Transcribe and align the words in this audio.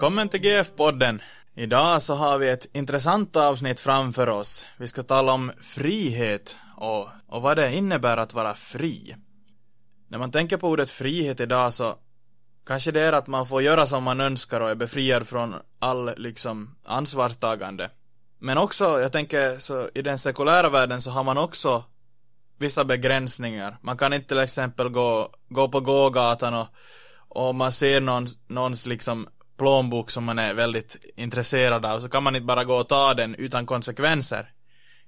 Välkommen 0.00 0.28
till 0.28 0.40
GF-podden. 0.40 1.22
Idag 1.54 2.02
så 2.02 2.14
har 2.14 2.38
vi 2.38 2.48
ett 2.48 2.66
intressant 2.72 3.36
avsnitt 3.36 3.80
framför 3.80 4.28
oss. 4.28 4.66
Vi 4.78 4.88
ska 4.88 5.02
tala 5.02 5.32
om 5.32 5.52
frihet 5.60 6.56
och, 6.76 7.08
och 7.26 7.42
vad 7.42 7.56
det 7.56 7.74
innebär 7.74 8.16
att 8.16 8.34
vara 8.34 8.54
fri. 8.54 9.16
När 10.08 10.18
man 10.18 10.30
tänker 10.30 10.56
på 10.56 10.68
ordet 10.68 10.90
frihet 10.90 11.40
idag 11.40 11.72
så 11.72 11.94
kanske 12.66 12.90
det 12.90 13.00
är 13.00 13.12
att 13.12 13.26
man 13.26 13.46
får 13.46 13.62
göra 13.62 13.86
som 13.86 14.04
man 14.04 14.20
önskar 14.20 14.60
och 14.60 14.70
är 14.70 14.74
befriad 14.74 15.28
från 15.28 15.54
all 15.78 16.14
liksom 16.16 16.76
ansvarstagande. 16.86 17.90
Men 18.38 18.58
också, 18.58 19.00
jag 19.00 19.12
tänker 19.12 19.58
så 19.58 19.88
i 19.94 20.02
den 20.02 20.18
sekulära 20.18 20.68
världen 20.68 21.00
så 21.00 21.10
har 21.10 21.24
man 21.24 21.38
också 21.38 21.84
vissa 22.58 22.84
begränsningar. 22.84 23.78
Man 23.82 23.96
kan 23.96 24.12
inte 24.12 24.28
till 24.28 24.38
exempel 24.38 24.88
gå, 24.88 25.30
gå 25.48 25.68
på 25.68 25.80
gågatan 25.80 26.54
och, 26.54 26.68
och 27.28 27.54
man 27.54 27.72
ser 27.72 28.00
någon, 28.00 28.26
någons 28.48 28.86
liksom 28.86 29.28
plånbok 29.60 30.10
som 30.10 30.24
man 30.24 30.38
är 30.38 30.54
väldigt 30.54 30.96
intresserad 31.16 31.86
av 31.86 32.00
så 32.00 32.08
kan 32.08 32.22
man 32.22 32.36
inte 32.36 32.46
bara 32.46 32.64
gå 32.64 32.74
och 32.74 32.88
ta 32.88 33.14
den 33.14 33.34
utan 33.34 33.66
konsekvenser. 33.66 34.52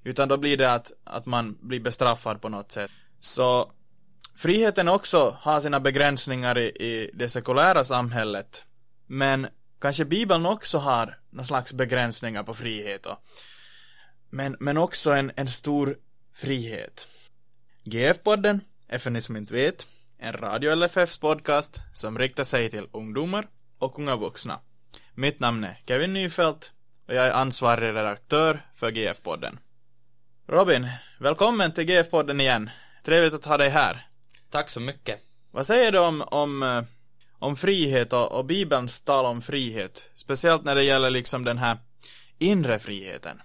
Utan 0.05 0.29
då 0.29 0.37
blir 0.37 0.57
det 0.57 0.73
att, 0.73 0.93
att 1.05 1.27
man 1.27 1.59
blir 1.61 1.81
bestraffad 1.81 2.41
på 2.41 2.49
något 2.49 2.73
sätt. 2.73 2.91
Så 3.21 3.73
friheten 4.37 4.89
också 4.89 5.37
har 5.41 5.61
sina 5.61 5.81
begränsningar 5.81 6.59
i, 6.59 6.65
i 6.65 7.11
det 7.15 7.29
sekulära 7.29 7.85
samhället. 7.85 8.67
Men 9.07 9.47
kanske 9.81 10.05
Bibeln 10.05 10.47
också 10.47 10.79
har 10.79 11.19
någon 11.31 11.47
slags 11.47 11.73
begränsningar 11.73 12.43
på 12.43 12.55
frihet 12.55 13.07
och, 13.07 13.19
men, 14.31 14.57
men 14.61 14.77
också 14.77 15.11
en, 15.11 15.33
en 15.37 15.49
stor 15.49 15.97
frihet. 16.35 17.09
GF-podden 17.85 18.61
FNI 18.89 19.21
som 19.21 19.37
inte 19.37 19.55
vet 19.55 19.87
en 20.19 20.33
Radio 20.33 20.75
LFFs 20.75 21.19
podcast 21.19 21.81
som 21.93 22.19
riktar 22.19 22.45
sig 22.45 22.71
till 22.71 22.87
ungdomar 22.93 23.47
och 23.83 23.99
unga 23.99 24.17
vuxna. 24.17 24.61
Mitt 25.15 25.41
namn 25.41 25.65
är 25.65 25.79
Kevin 25.87 26.13
Nyfelt 26.13 26.73
och 27.09 27.15
jag 27.15 27.27
är 27.27 27.33
ansvarig 27.33 27.95
redaktör 27.95 28.63
för 28.75 28.93
GF-podden. 28.93 29.59
Robin, 30.49 30.89
välkommen 31.19 31.73
till 31.73 31.89
GF-podden 31.89 32.41
igen. 32.41 32.71
Trevligt 33.05 33.35
att 33.35 33.45
ha 33.45 33.57
dig 33.57 33.69
här. 33.69 34.07
Tack 34.51 34.71
så 34.71 34.81
mycket. 34.81 35.21
Vad 35.51 35.67
säger 35.67 35.93
du 35.93 35.99
om, 35.99 36.23
om, 36.23 36.63
eh, 36.63 36.83
om 37.39 37.57
frihet 37.57 38.13
och, 38.13 38.33
och 38.33 38.45
Bibelns 38.45 39.03
tal 39.03 39.27
om 39.27 39.43
frihet? 39.43 40.11
Speciellt 40.15 40.65
när 40.65 40.75
det 40.75 40.85
gäller 40.85 41.11
liksom 41.11 41.45
den 41.45 41.59
här 41.59 41.79
inre 42.39 42.79
friheten. 42.79 43.43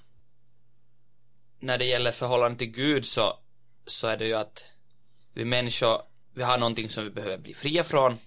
När 1.60 1.78
det 1.78 1.86
gäller 1.86 2.12
förhållande 2.12 2.58
till 2.58 2.72
Gud 2.72 3.06
så, 3.06 3.40
så 3.86 4.08
är 4.08 4.18
det 4.18 4.26
ju 4.26 4.34
att 4.34 4.64
vi 5.34 5.46
människor, 5.46 6.02
vi 6.34 6.44
har 6.44 6.58
någonting 6.58 6.90
som 6.90 7.04
vi 7.04 7.10
behöver 7.10 7.38
bli 7.38 7.54
fria 7.54 7.84
från 7.84 8.18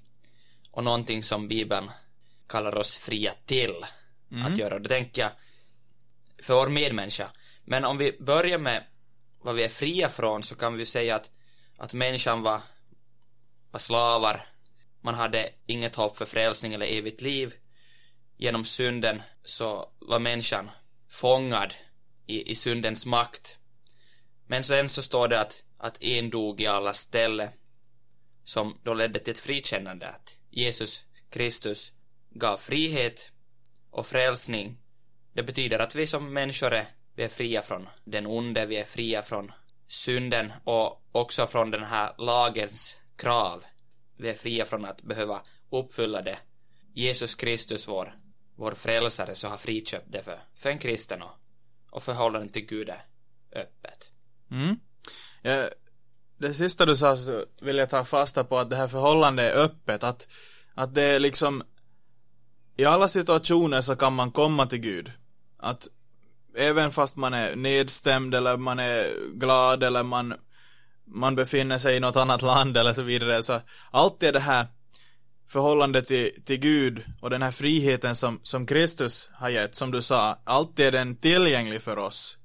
och 0.71 0.85
någonting 0.85 1.23
som 1.23 1.49
Bibeln 1.49 1.91
kallar 2.47 2.79
oss 2.79 2.97
fria 2.97 3.33
till 3.47 3.85
mm. 4.33 4.47
att 4.47 4.59
göra. 4.59 4.79
Det 4.79 4.89
tänker 4.89 5.23
jag 5.23 5.31
för 6.43 6.55
vår 6.55 6.69
medmänniska. 6.69 7.31
Men 7.65 7.85
om 7.85 7.99
vi 7.99 8.17
börjar 8.21 8.59
med 8.59 8.85
vad 9.41 9.55
vi 9.55 9.65
är 9.65 9.69
fria 9.69 10.09
från 10.09 10.43
så 10.43 10.55
kan 10.55 10.77
vi 10.77 10.87
säga 10.87 11.17
att, 11.17 11.31
att 11.77 11.93
människan 11.93 12.43
var, 12.43 12.61
var 13.71 13.81
slavar. 13.81 14.47
Man 15.01 15.15
hade 15.15 15.51
inget 15.67 15.95
hopp 15.95 16.17
för 16.17 16.25
frälsning 16.25 16.75
eller 16.75 16.87
evigt 16.87 17.21
liv. 17.21 17.55
Genom 18.37 18.65
synden 18.65 19.23
så 19.45 19.91
var 19.99 20.19
människan 20.19 20.71
fångad 21.09 21.75
i, 22.27 22.51
i 22.51 22.55
syndens 22.55 23.07
makt. 23.07 23.59
Men 24.47 24.65
sen 24.65 24.89
så 24.89 25.03
står 25.03 25.29
det 25.29 25.41
att, 25.41 25.63
att 25.79 26.03
en 26.03 26.31
dog 26.31 26.61
i 26.61 26.67
alla 26.67 26.95
ställe 26.95 27.51
som 28.45 28.81
då 28.83 28.95
ledde 28.95 29.19
till 29.19 29.33
ett 29.33 29.39
frikännande 29.39 30.09
att 30.09 30.37
Jesus 30.51 31.05
Kristus 31.31 31.93
gav 32.31 32.57
frihet 32.57 33.33
och 33.91 34.07
frälsning. 34.07 34.79
Det 35.33 35.43
betyder 35.43 35.79
att 35.79 35.95
vi 35.95 36.07
som 36.07 36.33
människor 36.33 36.73
är, 36.73 36.87
vi 37.15 37.23
är 37.23 37.29
fria 37.29 37.63
från 37.63 37.89
den 38.05 38.27
onde, 38.27 38.67
vi 38.67 38.77
är 38.77 38.85
fria 38.85 39.23
från 39.23 39.53
synden 39.87 40.53
och 40.65 41.03
också 41.13 41.47
från 41.47 41.71
den 41.71 41.85
här 41.85 42.15
lagens 42.19 42.97
krav. 43.17 43.65
Vi 44.17 44.29
är 44.29 44.35
fria 44.35 44.65
från 44.65 44.85
att 44.85 45.03
behöva 45.03 45.43
uppfylla 45.71 46.23
det. 46.23 46.39
Jesus 46.95 47.35
Kristus, 47.35 47.89
vår, 47.89 48.19
vår 48.57 48.73
frälsare, 48.73 49.35
så 49.35 49.49
har 49.49 49.57
friköpt 49.57 50.13
det 50.13 50.23
för, 50.23 50.39
för 50.55 50.71
en 50.71 50.79
kristen 50.79 51.23
och, 51.23 51.31
och 51.91 52.03
förhållandet 52.03 52.53
till 52.53 52.67
Gud 52.67 52.89
är 52.89 53.05
öppet. 53.53 54.11
Mm. 54.51 54.81
Jag 55.43 55.69
det 56.41 56.55
sista 56.55 56.87
du 56.87 56.97
sa 56.97 57.17
så 57.17 57.45
vill 57.61 57.77
jag 57.77 57.91
ta 57.91 58.05
fasta 58.05 58.45
på 58.45 58.59
att 58.59 58.71
det 58.71 58.77
här 58.77 58.89
förhållandet 58.89 59.55
är 59.55 59.59
öppet, 59.59 60.05
att, 60.05 60.29
att 60.75 60.95
det 60.95 61.03
är 61.03 61.21
liksom 61.21 61.63
i 62.77 62.85
alla 62.85 63.09
situationer 63.09 63.81
så 63.81 63.97
kan 63.97 64.13
man 64.13 64.31
komma 64.31 64.67
till 64.67 64.79
Gud. 64.79 65.13
Att 65.59 65.89
även 66.57 66.91
fast 66.91 67.17
man 67.17 67.35
är 67.35 67.57
nedstämd 67.57 68.35
eller 68.35 68.57
man 68.57 68.79
är 68.79 69.13
glad 69.35 69.83
eller 69.83 70.03
man, 70.03 70.35
man 71.07 71.35
befinner 71.35 71.79
sig 71.79 71.97
i 71.97 72.01
något 72.01 72.17
annat 72.17 72.43
land 72.43 72.77
eller 72.77 72.93
så 72.93 73.03
vidare 73.03 73.43
så 73.43 73.61
alltid 73.91 74.29
är 74.29 74.33
det 74.33 74.41
här 74.41 74.67
förhållandet 75.49 76.09
till, 76.09 76.43
till 76.45 76.61
Gud 76.61 77.05
och 77.21 77.31
den 77.31 77.43
här 77.43 77.51
friheten 77.51 78.17
som, 78.17 78.41
som 78.43 78.67
Kristus 78.67 79.31
har 79.33 79.49
gett, 79.49 79.75
som 79.75 79.91
du 79.91 80.03
sa, 80.03 80.39
alltid 80.45 80.87
är 80.87 80.93
den 80.93 81.17
tillgänglig 81.17 81.83
för 81.83 81.99
oss. 81.99 82.39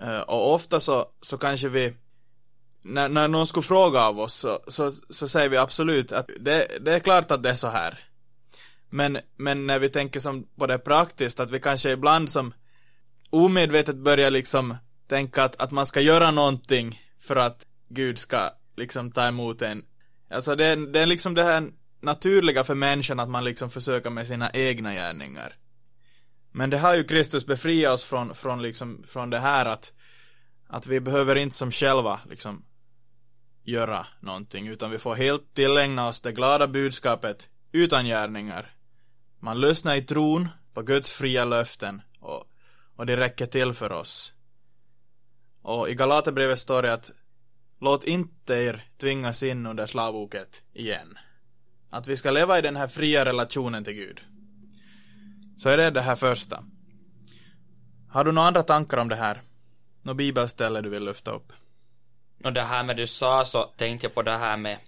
Eh, 0.00 0.20
och 0.20 0.54
ofta 0.54 0.80
så, 0.80 1.06
så 1.22 1.38
kanske 1.38 1.68
vi 1.68 1.94
när, 2.88 3.08
när 3.08 3.28
någon 3.28 3.46
skulle 3.46 3.62
fråga 3.62 4.00
av 4.00 4.20
oss 4.20 4.34
så, 4.34 4.60
så, 4.68 4.92
så 5.10 5.28
säger 5.28 5.48
vi 5.48 5.56
absolut 5.56 6.12
att 6.12 6.30
det, 6.40 6.78
det 6.80 6.94
är 6.94 7.00
klart 7.00 7.30
att 7.30 7.42
det 7.42 7.50
är 7.50 7.54
så 7.54 7.68
här. 7.68 7.98
Men, 8.90 9.18
men 9.36 9.66
när 9.66 9.78
vi 9.78 9.88
tänker 9.88 10.20
som 10.20 10.46
på 10.58 10.66
det 10.66 10.78
praktiskt, 10.78 11.40
att 11.40 11.50
vi 11.50 11.60
kanske 11.60 11.90
ibland 11.90 12.30
som 12.30 12.54
omedvetet 13.30 13.96
börjar 13.96 14.30
liksom 14.30 14.76
tänka 15.08 15.44
att, 15.44 15.60
att 15.60 15.70
man 15.70 15.86
ska 15.86 16.00
göra 16.00 16.30
någonting 16.30 17.02
för 17.20 17.36
att 17.36 17.66
Gud 17.88 18.18
ska 18.18 18.50
liksom 18.76 19.10
ta 19.10 19.28
emot 19.28 19.62
en. 19.62 19.84
Alltså 20.30 20.56
det, 20.56 20.66
är, 20.66 20.76
det 20.76 21.00
är 21.00 21.06
liksom 21.06 21.34
det 21.34 21.42
här 21.42 21.70
naturliga 22.00 22.64
för 22.64 22.74
människan 22.74 23.20
att 23.20 23.28
man 23.28 23.44
liksom 23.44 23.70
försöker 23.70 24.10
med 24.10 24.26
sina 24.26 24.50
egna 24.50 24.94
gärningar. 24.94 25.54
Men 26.52 26.70
det 26.70 26.78
har 26.78 26.94
ju 26.94 27.04
Kristus 27.04 27.46
befriat 27.46 27.94
oss 27.94 28.04
från, 28.04 28.34
från 28.34 28.62
liksom, 28.62 29.04
från 29.08 29.30
det 29.30 29.38
här 29.38 29.66
att, 29.66 29.92
att 30.66 30.86
vi 30.86 31.00
behöver 31.00 31.36
inte 31.36 31.56
som 31.56 31.72
själva 31.72 32.20
liksom 32.30 32.64
göra 33.68 34.06
någonting, 34.20 34.68
utan 34.68 34.90
vi 34.90 34.98
får 34.98 35.14
helt 35.14 35.54
tillägna 35.54 36.08
oss 36.08 36.20
det 36.20 36.32
glada 36.32 36.66
budskapet 36.66 37.50
utan 37.72 38.06
gärningar. 38.06 38.74
Man 39.40 39.60
lyssnar 39.60 39.96
i 39.96 40.02
tron 40.02 40.48
på 40.74 40.82
Guds 40.82 41.12
fria 41.12 41.44
löften 41.44 42.02
och, 42.20 42.44
och 42.96 43.06
det 43.06 43.16
räcker 43.16 43.46
till 43.46 43.72
för 43.72 43.92
oss. 43.92 44.32
Och 45.62 45.88
i 45.90 45.94
Galaterbrevet 45.94 46.58
står 46.58 46.82
det 46.82 46.92
att 46.92 47.10
låt 47.80 48.04
inte 48.04 48.54
er 48.54 48.84
tvingas 48.96 49.42
in 49.42 49.66
under 49.66 49.86
slavoket 49.86 50.62
igen. 50.72 51.18
Att 51.90 52.08
vi 52.08 52.16
ska 52.16 52.30
leva 52.30 52.58
i 52.58 52.62
den 52.62 52.76
här 52.76 52.88
fria 52.88 53.24
relationen 53.24 53.84
till 53.84 53.94
Gud. 53.94 54.20
Så 55.56 55.68
är 55.68 55.76
det 55.76 55.90
det 55.90 56.00
här 56.00 56.16
första. 56.16 56.64
Har 58.10 58.24
du 58.24 58.32
några 58.32 58.48
andra 58.48 58.62
tankar 58.62 58.98
om 58.98 59.08
det 59.08 59.16
här? 59.16 59.40
Något 60.02 60.16
bibelställe 60.16 60.80
du 60.80 60.88
vill 60.88 61.04
lyfta 61.04 61.30
upp? 61.30 61.52
Och 62.44 62.52
det 62.52 62.62
här 62.62 62.84
med 62.84 62.96
du 62.96 63.06
sa 63.06 63.44
så 63.44 63.62
tänkte 63.62 64.06
jag 64.06 64.14
på 64.14 64.22
det 64.22 64.36
här 64.36 64.56
med 64.56 64.78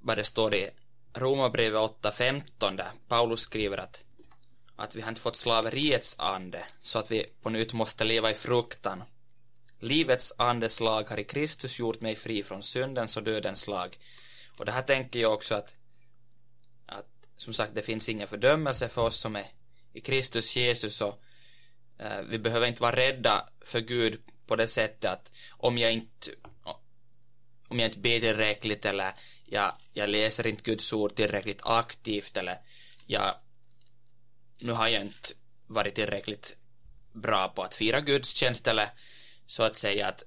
vad 0.00 0.18
det 0.18 0.24
står 0.24 0.54
i 0.54 0.70
Romarbrevet 1.14 1.80
8.15 1.80 2.76
där 2.76 2.90
Paulus 3.08 3.40
skriver 3.40 3.78
att, 3.78 4.04
att 4.76 4.94
vi 4.94 5.00
har 5.00 5.08
inte 5.08 5.20
fått 5.20 5.36
slaveriets 5.36 6.18
ande 6.18 6.64
så 6.80 6.98
att 6.98 7.10
vi 7.10 7.26
på 7.42 7.50
nytt 7.50 7.72
måste 7.72 8.04
leva 8.04 8.30
i 8.30 8.34
fruktan. 8.34 9.02
Livets 9.80 10.32
andes 10.38 10.80
lag 10.80 11.08
har 11.08 11.18
i 11.18 11.24
Kristus 11.24 11.78
gjort 11.78 12.00
mig 12.00 12.16
fri 12.16 12.42
från 12.42 12.62
syndens 12.62 13.16
och 13.16 13.22
dödens 13.22 13.66
lag. 13.66 13.98
Och 14.58 14.64
det 14.64 14.72
här 14.72 14.82
tänker 14.82 15.20
jag 15.20 15.32
också 15.32 15.54
att, 15.54 15.76
att 16.86 17.06
som 17.36 17.52
sagt 17.52 17.74
det 17.74 17.82
finns 17.82 18.08
ingen 18.08 18.28
fördömelse 18.28 18.88
för 18.88 19.02
oss 19.02 19.16
som 19.16 19.36
är 19.36 19.46
i 19.92 20.00
Kristus 20.00 20.56
Jesus 20.56 21.00
och 21.00 21.22
eh, 21.98 22.20
vi 22.20 22.38
behöver 22.38 22.66
inte 22.66 22.82
vara 22.82 22.96
rädda 22.96 23.48
för 23.60 23.80
Gud 23.80 24.20
på 24.48 24.56
det 24.56 24.66
sättet 24.66 25.10
att 25.10 25.32
om 25.50 25.78
jag 25.78 25.92
inte 25.92 26.30
om 27.68 27.78
jag 27.78 27.88
inte 27.88 27.98
ber 27.98 28.20
tillräckligt 28.20 28.84
eller 28.84 29.12
jag, 29.44 29.72
jag 29.92 30.10
läser 30.10 30.46
inte 30.46 30.62
Guds 30.62 30.92
ord 30.92 31.14
tillräckligt 31.14 31.60
aktivt 31.62 32.36
eller 32.36 32.58
jag 33.06 33.34
nu 34.60 34.72
har 34.72 34.88
jag 34.88 35.02
inte 35.02 35.28
varit 35.66 35.94
tillräckligt 35.94 36.56
bra 37.12 37.48
på 37.48 37.62
att 37.62 37.74
fira 37.74 38.00
gudstjänst 38.00 38.66
eller 38.66 38.90
så 39.46 39.62
att 39.62 39.76
säga 39.76 40.08
att, 40.08 40.22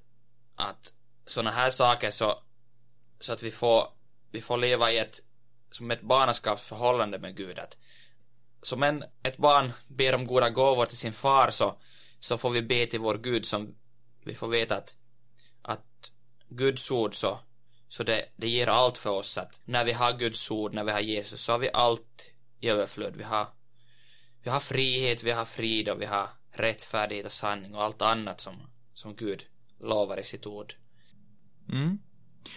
att 0.56 0.94
sådana 1.26 1.52
här 1.52 1.70
saker 1.70 2.12
så, 2.12 2.40
så 3.20 3.34
att 3.34 3.44
vi 3.44 3.52
får, 3.52 3.88
vi 4.32 4.42
får 4.42 4.58
leva 4.58 4.92
i 4.92 4.98
ett 4.98 5.20
som 5.72 5.92
ett 5.92 6.02
barnaskapsförhållande 6.02 7.20
med 7.20 7.38
Gud 7.38 7.60
att 7.60 7.78
som 8.62 8.84
en, 8.84 9.04
ett 9.24 9.38
barn 9.38 9.72
ber 9.88 10.16
om 10.16 10.28
goda 10.28 10.50
gåvor 10.50 10.86
till 10.86 10.98
sin 10.98 11.14
far 11.14 11.52
så, 11.52 11.82
så 12.20 12.38
får 12.38 12.50
vi 12.50 12.62
be 12.62 12.86
till 12.86 13.00
vår 13.00 13.18
Gud 13.18 13.46
som 13.46 13.76
vi 14.24 14.36
får 14.36 14.48
veta 14.48 14.78
att, 14.78 14.96
att 15.62 16.12
Guds 16.50 16.92
ord 16.92 17.16
så 17.16 17.40
så 17.92 18.04
det, 18.04 18.26
det 18.36 18.48
ger 18.48 18.68
allt 18.68 18.98
för 18.98 19.10
oss 19.10 19.38
att 19.38 19.60
när 19.66 19.86
vi 19.86 19.92
har 19.92 20.14
Guds 20.14 20.52
ord, 20.52 20.74
när 20.74 20.84
vi 20.84 20.92
har 20.92 21.00
Jesus, 21.00 21.42
så 21.42 21.52
har 21.52 21.60
vi 21.60 21.70
allt 21.74 22.32
i 22.60 22.70
överflöd. 22.70 23.16
Vi 23.16 23.24
har, 23.24 23.48
vi 24.44 24.50
har 24.50 24.60
frihet, 24.60 25.24
vi 25.24 25.32
har 25.32 25.46
frid 25.46 25.90
och 25.90 26.02
vi 26.02 26.06
har 26.06 26.30
rättfärdighet 26.52 27.26
och 27.26 27.32
sanning 27.32 27.76
och 27.76 27.84
allt 27.84 28.02
annat 28.02 28.42
som, 28.42 28.56
som 28.94 29.16
Gud 29.16 29.46
lovar 29.80 30.20
i 30.20 30.24
sitt 30.24 30.46
ord. 30.46 30.74
Mm. 31.72 32.00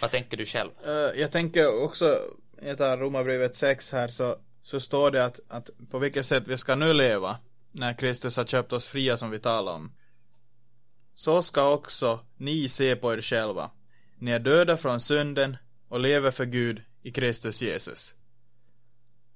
Vad 0.01 0.11
tänker 0.11 0.37
du 0.37 0.45
själv? 0.45 0.71
Uh, 0.87 1.19
jag 1.19 1.31
tänker 1.31 1.83
också, 1.83 2.19
jag 2.61 2.77
tar 2.77 2.97
Romarbrevet 2.97 3.55
6 3.55 3.91
här, 3.91 4.07
så, 4.07 4.35
så 4.63 4.79
står 4.79 5.11
det 5.11 5.25
att, 5.25 5.39
att 5.47 5.69
på 5.91 5.99
vilket 5.99 6.25
sätt 6.25 6.47
vi 6.47 6.57
ska 6.57 6.75
nu 6.75 6.93
leva 6.93 7.37
när 7.71 7.93
Kristus 7.93 8.37
har 8.37 8.45
köpt 8.45 8.73
oss 8.73 8.85
fria 8.85 9.17
som 9.17 9.31
vi 9.31 9.39
talar 9.39 9.73
om. 9.73 9.91
Så 11.15 11.41
ska 11.41 11.69
också 11.69 12.19
ni 12.37 12.69
se 12.69 12.95
på 12.95 13.13
er 13.13 13.21
själva. 13.21 13.71
Ni 14.19 14.31
är 14.31 14.39
döda 14.39 14.77
från 14.77 14.99
synden 14.99 15.57
och 15.87 15.99
lever 15.99 16.31
för 16.31 16.45
Gud 16.45 16.81
i 17.01 17.11
Kristus 17.11 17.61
Jesus. 17.61 18.15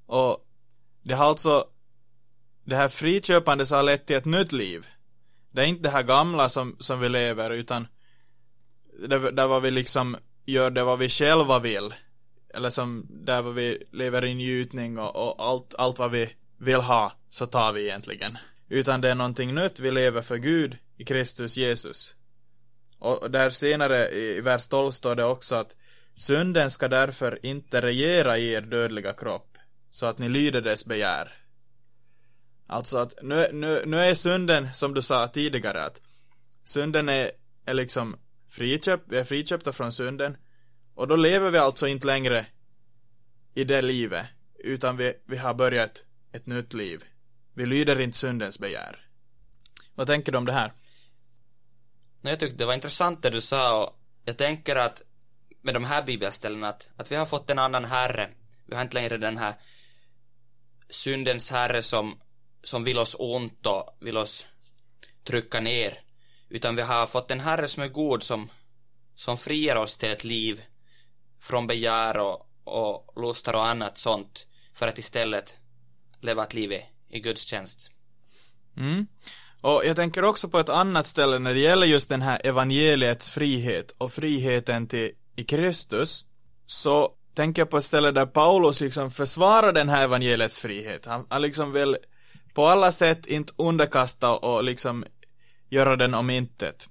Och 0.05 0.47
det 1.01 1.13
har 1.13 1.25
alltså 1.25 1.67
det 2.63 2.75
här 2.75 2.89
friköpandet 2.89 3.67
som 3.67 3.75
har 3.75 3.83
lett 3.83 4.05
till 4.05 4.15
ett 4.15 4.25
nytt 4.25 4.51
liv. 4.51 4.87
Det 5.51 5.61
är 5.61 5.65
inte 5.65 5.83
det 5.83 5.89
här 5.89 6.03
gamla 6.03 6.49
som, 6.49 6.75
som 6.79 6.99
vi 6.99 7.09
lever 7.09 7.51
utan 7.51 7.87
där, 9.07 9.31
där 9.31 9.47
var 9.47 9.59
vi 9.59 9.71
liksom 9.71 10.17
gör 10.45 10.71
det 10.71 10.83
vad 10.83 10.99
vi 10.99 11.09
själva 11.09 11.59
vill. 11.59 11.93
Eller 12.53 12.69
som 12.69 13.07
där 13.09 13.41
vad 13.41 13.53
vi 13.53 13.83
lever 13.91 14.25
i 14.25 14.33
njutning 14.33 14.99
och, 14.99 15.15
och 15.15 15.45
allt, 15.45 15.75
allt 15.77 15.99
vad 15.99 16.11
vi 16.11 16.35
vill 16.57 16.81
ha 16.81 17.11
så 17.29 17.45
tar 17.45 17.73
vi 17.73 17.83
egentligen. 17.85 18.37
Utan 18.69 19.01
det 19.01 19.09
är 19.09 19.15
någonting 19.15 19.55
nytt, 19.55 19.79
vi 19.79 19.91
lever 19.91 20.21
för 20.21 20.37
Gud 20.37 20.77
i 20.97 21.05
Kristus 21.05 21.57
Jesus. 21.57 22.15
Och 22.99 23.31
där 23.31 23.49
senare 23.49 24.09
i 24.09 24.41
vers 24.41 24.67
12 24.67 24.91
står 24.91 25.15
det 25.15 25.23
också 25.23 25.55
att 25.55 25.75
synden 26.15 26.71
ska 26.71 26.87
därför 26.87 27.45
inte 27.45 27.81
regera 27.81 28.37
i 28.37 28.51
er 28.51 28.61
dödliga 28.61 29.13
kropp 29.13 29.57
så 29.89 30.05
att 30.05 30.17
ni 30.17 30.29
lyder 30.29 30.61
dess 30.61 30.85
begär. 30.85 31.33
Alltså 32.67 32.97
att 32.97 33.13
nu, 33.23 33.47
nu, 33.53 33.83
nu 33.85 33.99
är 33.99 34.15
synden, 34.15 34.73
som 34.73 34.93
du 34.93 35.01
sa 35.01 35.27
tidigare, 35.27 35.83
att 35.83 36.01
synden 36.63 37.09
är, 37.09 37.31
är 37.65 37.73
liksom 37.73 38.15
friköpt, 38.49 39.03
vi 39.07 39.17
är 39.17 39.23
friköpta 39.23 39.73
från 39.73 39.91
synden. 39.91 40.37
Och 40.95 41.07
då 41.07 41.15
lever 41.15 41.51
vi 41.51 41.57
alltså 41.57 41.87
inte 41.87 42.07
längre 42.07 42.45
i 43.53 43.63
det 43.63 43.81
livet, 43.81 44.25
utan 44.59 44.97
vi, 44.97 45.13
vi 45.25 45.37
har 45.37 45.53
börjat 45.53 46.03
ett 46.31 46.45
nytt 46.45 46.73
liv. 46.73 47.03
Vi 47.59 47.65
lyder 47.65 47.99
inte 47.99 48.17
syndens 48.17 48.59
begär. 48.59 49.05
Vad 49.95 50.07
tänker 50.07 50.31
du 50.31 50.37
om 50.37 50.45
det 50.45 50.53
här? 50.53 50.73
Jag 52.21 52.39
tyckte 52.39 52.57
det 52.57 52.65
var 52.65 52.73
intressant 52.73 53.21
det 53.21 53.29
du 53.29 53.41
sa 53.41 53.83
och 53.83 53.99
jag 54.25 54.37
tänker 54.37 54.75
att 54.75 55.01
med 55.61 55.73
de 55.73 55.83
här 55.83 56.03
bibelställena 56.03 56.69
att, 56.69 56.89
att 56.95 57.11
vi 57.11 57.15
har 57.15 57.25
fått 57.25 57.49
en 57.49 57.59
annan 57.59 57.85
herre. 57.85 58.29
Vi 58.65 58.75
har 58.75 58.81
inte 58.81 58.93
längre 58.93 59.17
den 59.17 59.37
här 59.37 59.53
syndens 60.89 61.51
herre 61.51 61.83
som, 61.83 62.19
som 62.63 62.83
vill 62.83 62.97
oss 62.97 63.15
ont 63.19 63.65
och 63.65 63.97
vill 63.99 64.17
oss 64.17 64.47
trycka 65.23 65.59
ner. 65.59 66.01
Utan 66.49 66.75
vi 66.75 66.81
har 66.81 67.07
fått 67.07 67.31
en 67.31 67.39
herre 67.39 67.67
som 67.67 67.83
är 67.83 67.87
god 67.87 68.23
som, 68.23 68.49
som 69.15 69.37
friar 69.37 69.75
oss 69.75 69.97
till 69.97 70.11
ett 70.11 70.23
liv 70.23 70.63
från 71.39 71.67
begär 71.67 72.17
och, 72.17 72.49
och 72.63 73.21
lustar 73.21 73.55
och 73.55 73.67
annat 73.67 73.97
sånt 73.97 74.47
för 74.73 74.87
att 74.87 74.97
istället 74.97 75.57
leva 76.21 76.43
ett 76.43 76.53
liv 76.53 76.71
i, 76.71 76.85
i 77.09 77.19
Guds 77.19 77.41
tjänst. 77.41 77.91
Mm. 78.77 79.07
Och 79.61 79.81
jag 79.85 79.95
tänker 79.95 80.23
också 80.23 80.49
på 80.49 80.59
ett 80.59 80.69
annat 80.69 81.05
ställe 81.05 81.39
när 81.39 81.53
det 81.53 81.59
gäller 81.59 81.87
just 81.87 82.09
den 82.09 82.21
här 82.21 82.41
evangeliets 82.43 83.29
frihet 83.29 83.91
och 83.97 84.11
friheten 84.11 84.87
till 84.87 85.11
i 85.35 85.43
Kristus. 85.43 86.25
Så 86.65 87.09
tänker 87.35 87.61
jag 87.61 87.69
på 87.69 87.77
ett 87.77 87.83
ställe 87.83 88.11
där 88.11 88.25
Paulus 88.25 88.81
liksom 88.81 89.11
försvarar 89.11 89.73
den 89.73 89.89
här 89.89 90.03
evangeliets 90.03 90.59
frihet. 90.59 91.05
Han, 91.05 91.25
han 91.29 91.41
liksom 91.41 91.71
vill 91.71 91.97
på 92.53 92.67
alla 92.67 92.91
sätt 92.91 93.25
inte 93.25 93.53
underkasta 93.57 94.35
och 94.35 94.63
liksom 94.63 95.05
göra 95.69 95.95
den 95.95 96.13
om 96.13 96.29
intet. 96.29 96.89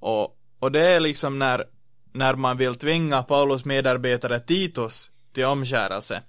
Och, 0.00 0.38
och 0.58 0.72
det 0.72 0.80
är 0.80 1.00
liksom 1.00 1.38
när, 1.38 1.64
när 2.12 2.34
man 2.34 2.56
vill 2.56 2.74
tvinga 2.74 3.22
Paulus 3.22 3.64
medarbetare 3.64 4.40
Titus 4.40 5.10
till 5.32 5.44
omskärelse. 5.44 6.22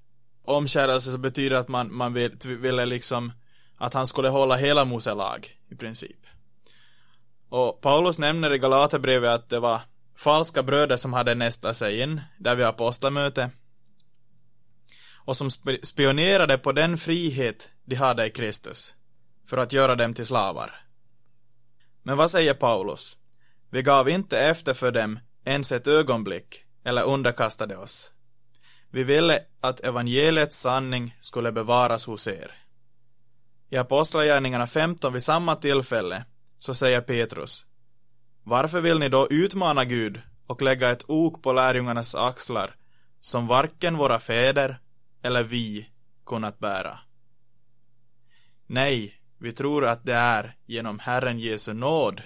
Omskärelse 0.47 1.11
så 1.11 1.17
betyder 1.17 1.55
att 1.55 1.67
man, 1.67 1.93
man 1.93 2.13
vill, 2.13 2.37
ville 2.43 2.85
liksom 2.85 3.31
att 3.77 3.93
han 3.93 4.07
skulle 4.07 4.29
hålla 4.29 4.55
hela 4.55 4.85
Mose 4.85 5.13
lag 5.13 5.57
i 5.69 5.75
princip. 5.75 6.17
Och 7.49 7.81
Paulus 7.81 8.19
nämner 8.19 8.53
i 8.53 8.57
Galaterbrevet 8.57 9.29
att 9.29 9.49
det 9.49 9.59
var 9.59 9.81
falska 10.17 10.63
bröder 10.63 10.97
som 10.97 11.13
hade 11.13 11.35
nästlat 11.35 11.77
sig 11.77 11.99
in, 11.99 12.21
där 12.37 12.55
vi 12.55 12.63
har 12.63 12.69
apostlamöte. 12.69 13.49
Och 15.13 15.37
som 15.37 15.51
spionerade 15.83 16.57
på 16.57 16.71
den 16.71 16.97
frihet 16.97 17.71
de 17.85 17.95
hade 17.95 18.25
i 18.25 18.29
Kristus, 18.29 18.95
för 19.45 19.57
att 19.57 19.73
göra 19.73 19.95
dem 19.95 20.13
till 20.13 20.25
slavar. 20.25 20.79
Men 22.03 22.17
vad 22.17 22.31
säger 22.31 22.53
Paulus? 22.53 23.17
Vi 23.69 23.81
gav 23.81 24.09
inte 24.09 24.39
efter 24.39 24.73
för 24.73 24.91
dem 24.91 25.19
ens 25.45 25.71
ett 25.71 25.87
ögonblick, 25.87 26.65
eller 26.83 27.03
underkastade 27.03 27.77
oss. 27.77 28.11
Vi 28.95 29.03
ville 29.03 29.39
att 29.61 29.79
evangeliets 29.79 30.59
sanning 30.59 31.17
skulle 31.19 31.51
bevaras 31.51 32.05
hos 32.05 32.27
er. 32.27 32.51
I 33.69 33.77
Apostlagärningarna 33.77 34.67
15 34.67 35.13
vid 35.13 35.23
samma 35.23 35.55
tillfälle 35.55 36.25
så 36.57 36.75
säger 36.75 37.01
Petrus 37.01 37.65
Varför 38.43 38.81
vill 38.81 38.99
ni 38.99 39.09
då 39.09 39.27
utmana 39.29 39.85
Gud 39.85 40.21
och 40.47 40.61
lägga 40.61 40.91
ett 40.91 41.03
ok 41.07 41.43
på 41.43 41.53
lärjungarnas 41.53 42.15
axlar 42.15 42.75
som 43.19 43.47
varken 43.47 43.97
våra 43.97 44.19
fäder 44.19 44.79
eller 45.23 45.43
vi 45.43 45.89
kunnat 46.25 46.59
bära? 46.59 46.99
Nej, 48.67 49.13
vi 49.37 49.51
tror 49.51 49.85
att 49.85 50.05
det 50.05 50.15
är 50.15 50.55
genom 50.65 50.99
Herren 50.99 51.39
Jesu 51.39 51.73
nåd 51.73 52.21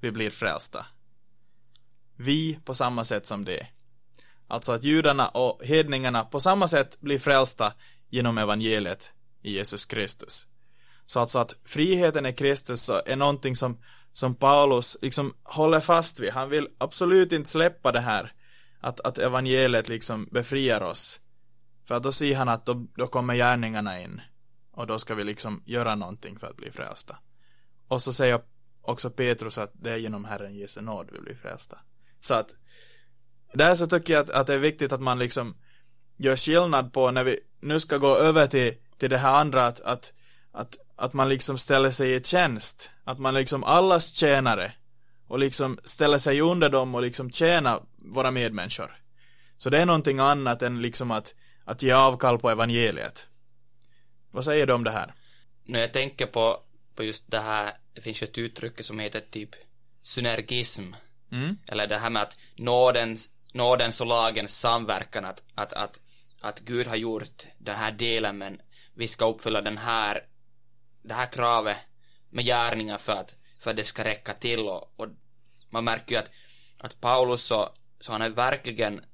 vi 0.00 0.10
blir 0.10 0.30
frälsta. 0.30 0.86
Vi 2.16 2.58
på 2.64 2.74
samma 2.74 3.04
sätt 3.04 3.26
som 3.26 3.44
det. 3.44 3.66
Alltså 4.48 4.72
att 4.72 4.84
judarna 4.84 5.28
och 5.28 5.64
hedningarna 5.64 6.24
på 6.24 6.40
samma 6.40 6.68
sätt 6.68 7.00
blir 7.00 7.18
frälsta 7.18 7.72
genom 8.10 8.38
evangeliet 8.38 9.12
i 9.42 9.52
Jesus 9.52 9.86
Kristus. 9.86 10.46
Så 11.06 11.20
alltså 11.20 11.38
att 11.38 11.56
friheten 11.64 12.26
i 12.26 12.32
Kristus 12.32 12.90
är 13.06 13.16
någonting 13.16 13.56
som, 13.56 13.78
som 14.12 14.34
Paulus 14.34 14.96
liksom 15.02 15.34
håller 15.42 15.80
fast 15.80 16.20
vid. 16.20 16.32
Han 16.32 16.48
vill 16.48 16.68
absolut 16.78 17.32
inte 17.32 17.50
släppa 17.50 17.92
det 17.92 18.00
här. 18.00 18.32
Att, 18.80 19.00
att 19.00 19.18
evangeliet 19.18 19.88
liksom 19.88 20.28
befriar 20.32 20.80
oss. 20.80 21.20
För 21.84 21.94
att 21.94 22.02
då 22.02 22.12
ser 22.12 22.36
han 22.36 22.48
att 22.48 22.66
då, 22.66 22.86
då 22.96 23.06
kommer 23.06 23.34
gärningarna 23.34 24.00
in. 24.00 24.20
Och 24.72 24.86
då 24.86 24.98
ska 24.98 25.14
vi 25.14 25.24
liksom 25.24 25.62
göra 25.66 25.94
någonting 25.94 26.38
för 26.38 26.46
att 26.46 26.56
bli 26.56 26.70
frälsta. 26.70 27.18
Och 27.88 28.02
så 28.02 28.12
säger 28.12 28.40
också 28.82 29.10
Petrus 29.10 29.58
att 29.58 29.72
det 29.74 29.90
är 29.90 29.96
genom 29.96 30.24
Herren 30.24 30.54
Jesu 30.54 30.80
nåd 30.80 31.08
vi 31.12 31.20
blir 31.20 31.34
frälsta. 31.34 31.78
Så 32.20 32.34
att 32.34 32.54
där 33.52 33.74
så 33.74 33.86
tycker 33.86 34.12
jag 34.12 34.20
att, 34.22 34.30
att 34.30 34.46
det 34.46 34.54
är 34.54 34.58
viktigt 34.58 34.92
att 34.92 35.00
man 35.00 35.18
liksom 35.18 35.56
gör 36.16 36.36
skillnad 36.36 36.92
på 36.92 37.10
när 37.10 37.24
vi 37.24 37.40
nu 37.60 37.80
ska 37.80 37.98
gå 37.98 38.16
över 38.16 38.46
till, 38.46 38.74
till 38.98 39.10
det 39.10 39.18
här 39.18 39.40
andra 39.40 39.66
att, 39.66 39.80
att, 39.80 40.12
att 40.52 40.78
att 40.96 41.12
man 41.12 41.28
liksom 41.28 41.58
ställer 41.58 41.90
sig 41.90 42.14
i 42.14 42.22
tjänst. 42.22 42.90
Att 43.04 43.18
man 43.18 43.34
liksom 43.34 43.64
allas 43.64 44.12
tjänare. 44.12 44.72
Och 45.28 45.38
liksom 45.38 45.78
ställer 45.84 46.18
sig 46.18 46.40
under 46.40 46.68
dem 46.68 46.94
och 46.94 47.02
liksom 47.02 47.30
tjänar 47.30 47.82
våra 47.96 48.30
medmänniskor. 48.30 48.96
Så 49.58 49.70
det 49.70 49.78
är 49.78 49.86
någonting 49.86 50.18
annat 50.18 50.62
än 50.62 50.82
liksom 50.82 51.10
att, 51.10 51.34
att 51.64 51.82
ge 51.82 51.92
avkall 51.92 52.38
på 52.38 52.50
evangeliet. 52.50 53.26
Vad 54.30 54.44
säger 54.44 54.66
du 54.66 54.72
om 54.72 54.84
det 54.84 54.90
här? 54.90 55.12
När 55.64 55.80
jag 55.80 55.92
tänker 55.92 56.26
på, 56.26 56.60
på 56.94 57.04
just 57.04 57.30
det 57.30 57.40
här, 57.40 57.72
det 57.94 58.00
finns 58.00 58.22
ju 58.22 58.24
ett 58.24 58.38
uttryck 58.38 58.84
som 58.84 58.98
heter 58.98 59.20
typ 59.30 59.50
synergism. 60.00 60.92
Mm. 61.32 61.56
Eller 61.66 61.86
det 61.86 61.98
här 61.98 62.10
med 62.10 62.22
att 62.22 62.36
nådens, 62.56 63.30
nådens 63.56 64.00
och 64.00 64.06
lagens 64.06 64.60
samverkan, 64.60 65.24
att, 65.24 65.42
att, 65.54 65.72
att, 65.72 66.00
att 66.40 66.60
Gud 66.60 66.86
har 66.86 66.96
gjort 66.96 67.46
den 67.58 67.76
här 67.76 67.92
delen 67.92 68.38
men 68.38 68.60
vi 68.94 69.08
ska 69.08 69.30
uppfylla 69.30 69.60
den 69.60 69.78
här 69.78 70.22
det 71.02 71.14
här 71.14 71.26
kravet 71.26 71.76
med 72.30 72.44
gärningar 72.44 72.98
för 72.98 73.12
att, 73.12 73.34
för 73.60 73.70
att 73.70 73.76
det 73.76 73.84
ska 73.84 74.04
räcka 74.04 74.32
till 74.34 74.60
och, 74.60 74.92
och 74.96 75.08
man 75.70 75.84
märker 75.84 76.14
ju 76.14 76.18
att, 76.18 76.30
att 76.78 77.00
Paulus 77.00 77.42
så, 77.42 77.70
så 78.00 78.12
han 78.12 78.22
är 78.22 78.28
verkligen, 78.28 79.04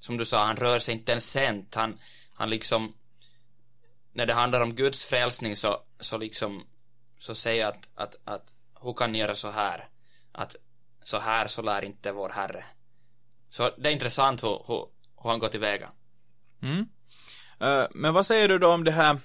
som 0.00 0.16
du 0.16 0.24
sa, 0.24 0.44
han 0.44 0.56
rör 0.56 0.78
sig 0.78 0.94
inte 0.94 1.12
ens 1.12 1.30
sent, 1.30 1.74
han, 1.74 1.98
han 2.34 2.50
liksom, 2.50 2.94
när 4.12 4.26
det 4.26 4.34
handlar 4.34 4.60
om 4.60 4.74
Guds 4.74 5.04
frälsning 5.04 5.56
så, 5.56 5.82
så 6.00 6.18
liksom, 6.18 6.66
så 7.18 7.34
säger 7.34 7.66
att, 7.66 7.88
att, 7.94 8.16
att 8.24 8.54
hur 8.82 8.92
kan 8.92 9.12
ni 9.12 9.18
göra 9.18 9.34
så 9.34 9.50
här? 9.50 9.88
Att 10.32 10.56
så 11.02 11.18
här 11.18 11.46
så 11.46 11.62
lär 11.62 11.84
inte 11.84 12.12
vår 12.12 12.28
Herre. 12.28 12.64
Så 13.56 13.70
det 13.78 13.88
är 13.88 13.92
intressant 13.92 14.42
hur, 14.42 14.62
hur, 14.66 14.86
hur 15.22 15.30
han 15.30 15.38
går 15.38 15.48
tillväga. 15.48 15.90
Mm. 16.62 16.78
Uh, 17.62 17.86
men 17.90 18.14
vad 18.14 18.26
säger 18.26 18.48
du 18.48 18.58
då 18.58 18.68
om 18.68 18.84
det 18.84 18.90
här 18.90 19.16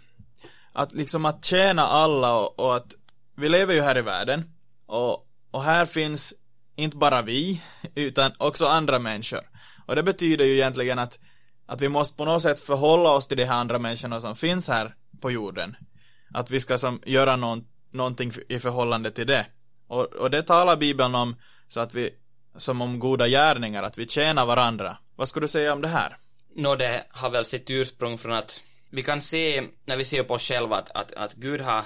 att 0.74 0.94
liksom 0.94 1.26
att 1.26 1.46
tjäna 1.46 1.88
alla 1.88 2.38
och, 2.38 2.60
och, 2.60 2.76
att 2.76 2.96
vi 3.36 3.50
lever 3.50 3.74
ju 3.74 3.82
här 3.82 3.98
i 3.98 4.02
världen 4.02 4.44
och, 4.86 5.28
och 5.52 5.64
här 5.64 5.86
finns 5.86 6.34
inte 6.76 6.98
bara 6.98 7.22
vi 7.22 7.62
utan 7.96 8.32
också 8.38 8.66
andra 8.66 9.00
människor 9.00 9.42
och 9.86 9.96
det 9.96 10.04
betyder 10.04 10.46
ju 10.46 10.54
egentligen 10.54 11.00
att 11.00 11.20
att 11.66 11.82
vi 11.82 11.90
måste 11.90 12.18
på 12.18 12.26
något 12.26 12.42
sätt 12.42 12.60
förhålla 12.60 13.10
oss 13.10 13.28
till 13.28 13.38
de 13.38 13.46
här 13.46 13.56
andra 13.56 13.80
människorna 13.80 14.22
som 14.22 14.36
finns 14.36 14.68
här 14.68 14.96
på 15.22 15.32
jorden. 15.32 15.76
Att 16.34 16.52
vi 16.52 16.60
ska 16.60 16.78
som, 16.78 17.02
göra 17.06 17.36
någon, 17.36 17.66
någonting 17.92 18.32
i 18.50 18.60
förhållande 18.60 19.12
till 19.12 19.28
det. 19.28 19.46
Och, 19.88 20.06
och 20.06 20.30
det 20.30 20.44
talar 20.44 20.78
Bibeln 20.78 21.16
om 21.16 21.36
så 21.68 21.80
att 21.80 21.94
vi, 21.94 22.10
som 22.56 22.82
om 22.82 23.00
goda 23.00 23.28
gärningar, 23.28 23.84
att 23.84 23.98
vi 23.98 24.08
tjänar 24.08 24.46
varandra. 24.46 24.98
Vad 25.16 25.28
skulle 25.28 25.44
du 25.44 25.48
säga 25.48 25.74
om 25.74 25.82
det 25.82 25.88
här? 25.88 26.18
Nå, 26.56 26.76
det 26.76 27.06
har 27.10 27.30
väl 27.30 27.46
sitt 27.46 27.70
ursprung 27.70 28.18
från 28.18 28.34
att 28.34 28.62
vi 28.90 29.04
kan 29.04 29.22
se, 29.22 29.64
när 29.86 29.98
vi 29.98 30.06
ser 30.06 30.24
på 30.24 30.34
oss 30.34 30.42
själva, 30.42 30.76
att, 30.78 30.92
att, 30.92 31.14
att 31.14 31.34
Gud 31.34 31.62
har 31.62 31.86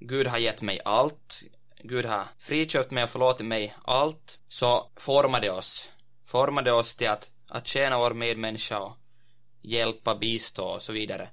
Gud 0.00 0.26
har 0.26 0.38
gett 0.38 0.62
mig 0.62 0.80
allt. 0.84 1.42
Gud 1.82 2.04
har 2.04 2.24
friköpt 2.38 2.90
mig 2.90 3.04
och 3.04 3.10
förlåtit 3.10 3.46
mig 3.46 3.74
allt. 3.84 4.38
Så 4.48 4.90
formade 4.96 5.50
oss. 5.50 5.88
Formade 6.26 6.72
oss 6.72 6.96
till 6.96 7.08
att, 7.08 7.30
att 7.48 7.66
tjäna 7.66 7.98
vår 7.98 8.14
medmänniska 8.14 8.80
och 8.80 8.96
hjälpa, 9.62 10.14
bistå 10.14 10.64
och 10.64 10.82
så 10.82 10.92
vidare. 10.92 11.28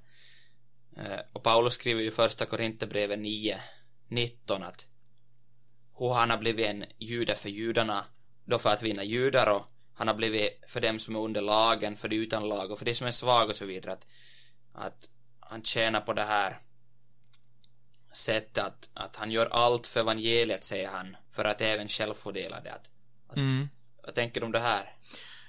Eh, 0.96 1.20
och 1.32 1.42
Paulus 1.42 1.74
skriver 1.74 2.00
ju 2.00 2.08
i 2.08 2.10
första 2.10 2.46
Korinthierbrevet 2.46 3.18
9, 3.18 3.60
19 4.08 4.62
att 4.62 4.86
hur 5.98 6.12
han 6.12 6.30
har 6.30 6.38
blivit 6.38 6.66
en 6.66 6.84
jude 6.98 7.34
för 7.34 7.48
judarna, 7.48 8.04
då 8.46 8.58
för 8.58 8.70
att 8.70 8.82
vinna 8.82 9.04
judar 9.04 9.46
och 9.46 9.66
han 9.94 10.08
har 10.08 10.14
blivit 10.14 10.60
för 10.66 10.80
dem 10.80 10.98
som 10.98 11.16
är 11.16 11.20
under 11.20 11.40
lagen, 11.40 11.96
för 11.96 12.08
de 12.08 12.16
utan 12.16 12.48
lag 12.48 12.70
och 12.70 12.78
för 12.78 12.84
de 12.84 12.94
som 12.94 13.06
är 13.06 13.10
svaga 13.10 13.50
och 13.50 13.56
så 13.56 13.64
vidare. 13.64 13.92
Att, 13.92 14.06
att 14.72 15.08
han 15.40 15.62
tjänar 15.62 16.00
på 16.00 16.12
det 16.12 16.24
här 16.24 16.60
sättet 18.12 18.64
att, 18.64 18.90
att 18.94 19.16
han 19.16 19.30
gör 19.30 19.46
allt 19.46 19.86
för 19.86 20.00
evangeliet, 20.00 20.64
säger 20.64 20.88
han, 20.88 21.16
för 21.32 21.44
att 21.44 21.60
även 21.60 21.88
själv 21.88 22.14
få 22.14 22.32
dela 22.32 22.60
det. 22.60 22.72
Att, 22.72 22.90
att, 23.28 23.36
mm. 23.36 23.68
Vad 24.02 24.14
tänker 24.14 24.40
du 24.40 24.46
om 24.46 24.52
det 24.52 24.60
här? 24.60 24.94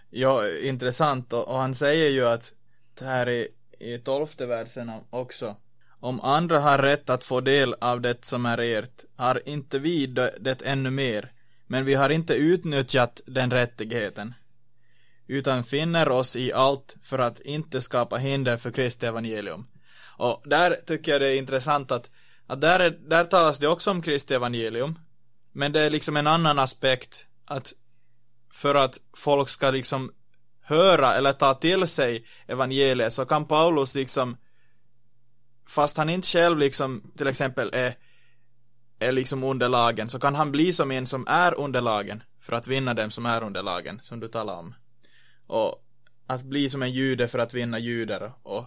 Ja, 0.10 0.50
intressant 0.50 1.34
och, 1.34 1.48
och 1.48 1.58
han 1.58 1.76
säger 1.76 2.10
ju 2.10 2.28
att 2.28 2.54
det 3.00 3.06
här 3.06 3.30
i, 3.30 3.48
i 3.80 3.98
tolfte 3.98 4.46
versen 4.46 4.92
också 5.10 5.56
om 6.00 6.22
andra 6.22 6.60
har 6.60 6.78
rätt 6.78 7.10
att 7.10 7.24
få 7.24 7.42
del 7.42 7.76
av 7.82 8.02
det 8.02 8.26
som 8.26 8.46
är 8.46 8.58
ert, 8.58 9.04
har 9.16 9.50
inte 9.50 9.80
vi 9.80 10.08
det 10.40 10.62
ännu 10.66 10.90
mer, 10.90 11.32
men 11.68 11.86
vi 11.86 11.94
har 11.94 12.10
inte 12.10 12.34
utnyttjat 12.34 13.22
den 13.26 13.52
rättigheten, 13.52 14.34
utan 15.28 15.64
finner 15.64 16.10
oss 16.10 16.36
i 16.36 16.54
allt 16.54 16.96
för 17.04 17.20
att 17.20 17.40
inte 17.40 17.82
skapa 17.82 18.18
hinder 18.18 18.58
för 18.58 18.72
Kristi 18.72 19.06
evangelium. 19.06 19.68
Och 20.18 20.44
där 20.46 20.78
tycker 20.86 21.12
jag 21.12 21.22
det 21.22 21.30
är 21.30 21.38
intressant 21.38 21.92
att, 21.92 22.12
att 22.48 22.62
där, 22.62 22.80
är, 22.80 22.90
där 22.90 23.26
talas 23.26 23.60
det 23.60 23.68
också 23.68 23.92
om 23.92 24.02
Kristi 24.02 24.34
evangelium, 24.34 25.00
men 25.52 25.72
det 25.72 25.82
är 25.82 25.90
liksom 25.90 26.18
en 26.18 26.28
annan 26.28 26.60
aspekt 26.60 27.26
att 27.46 27.74
för 28.54 28.76
att 28.76 28.98
folk 29.18 29.50
ska 29.50 29.72
liksom 29.72 30.12
höra 30.62 31.16
eller 31.16 31.34
ta 31.34 31.54
till 31.54 31.88
sig 31.88 32.26
evangeliet 32.48 33.14
så 33.14 33.26
kan 33.26 33.48
Paulus 33.48 33.96
liksom 33.96 34.38
fast 35.68 35.98
han 35.98 36.10
inte 36.10 36.28
själv 36.28 36.58
liksom 36.58 37.12
till 37.18 37.28
exempel 37.28 37.70
är, 37.74 37.94
är 39.00 39.12
liksom 39.12 39.44
under 39.44 39.70
lagen 39.70 40.10
så 40.10 40.20
kan 40.20 40.36
han 40.36 40.52
bli 40.52 40.74
som 40.74 40.92
en 40.92 41.08
som 41.08 41.28
är 41.28 41.60
under 41.60 41.82
lagen 41.82 42.24
för 42.42 42.54
att 42.54 42.68
vinna 42.68 42.94
dem 42.94 43.12
som 43.12 43.26
är 43.26 43.44
under 43.44 43.64
lagen 43.64 44.00
som 44.04 44.20
du 44.20 44.28
talar 44.28 44.60
om. 44.60 44.76
Och 45.48 45.84
att 46.28 46.44
bli 46.44 46.70
som 46.70 46.84
en 46.84 46.92
jude 46.92 47.28
för 47.28 47.40
att 47.40 47.54
vinna 47.54 47.80
judar 47.80 48.34
och 48.44 48.66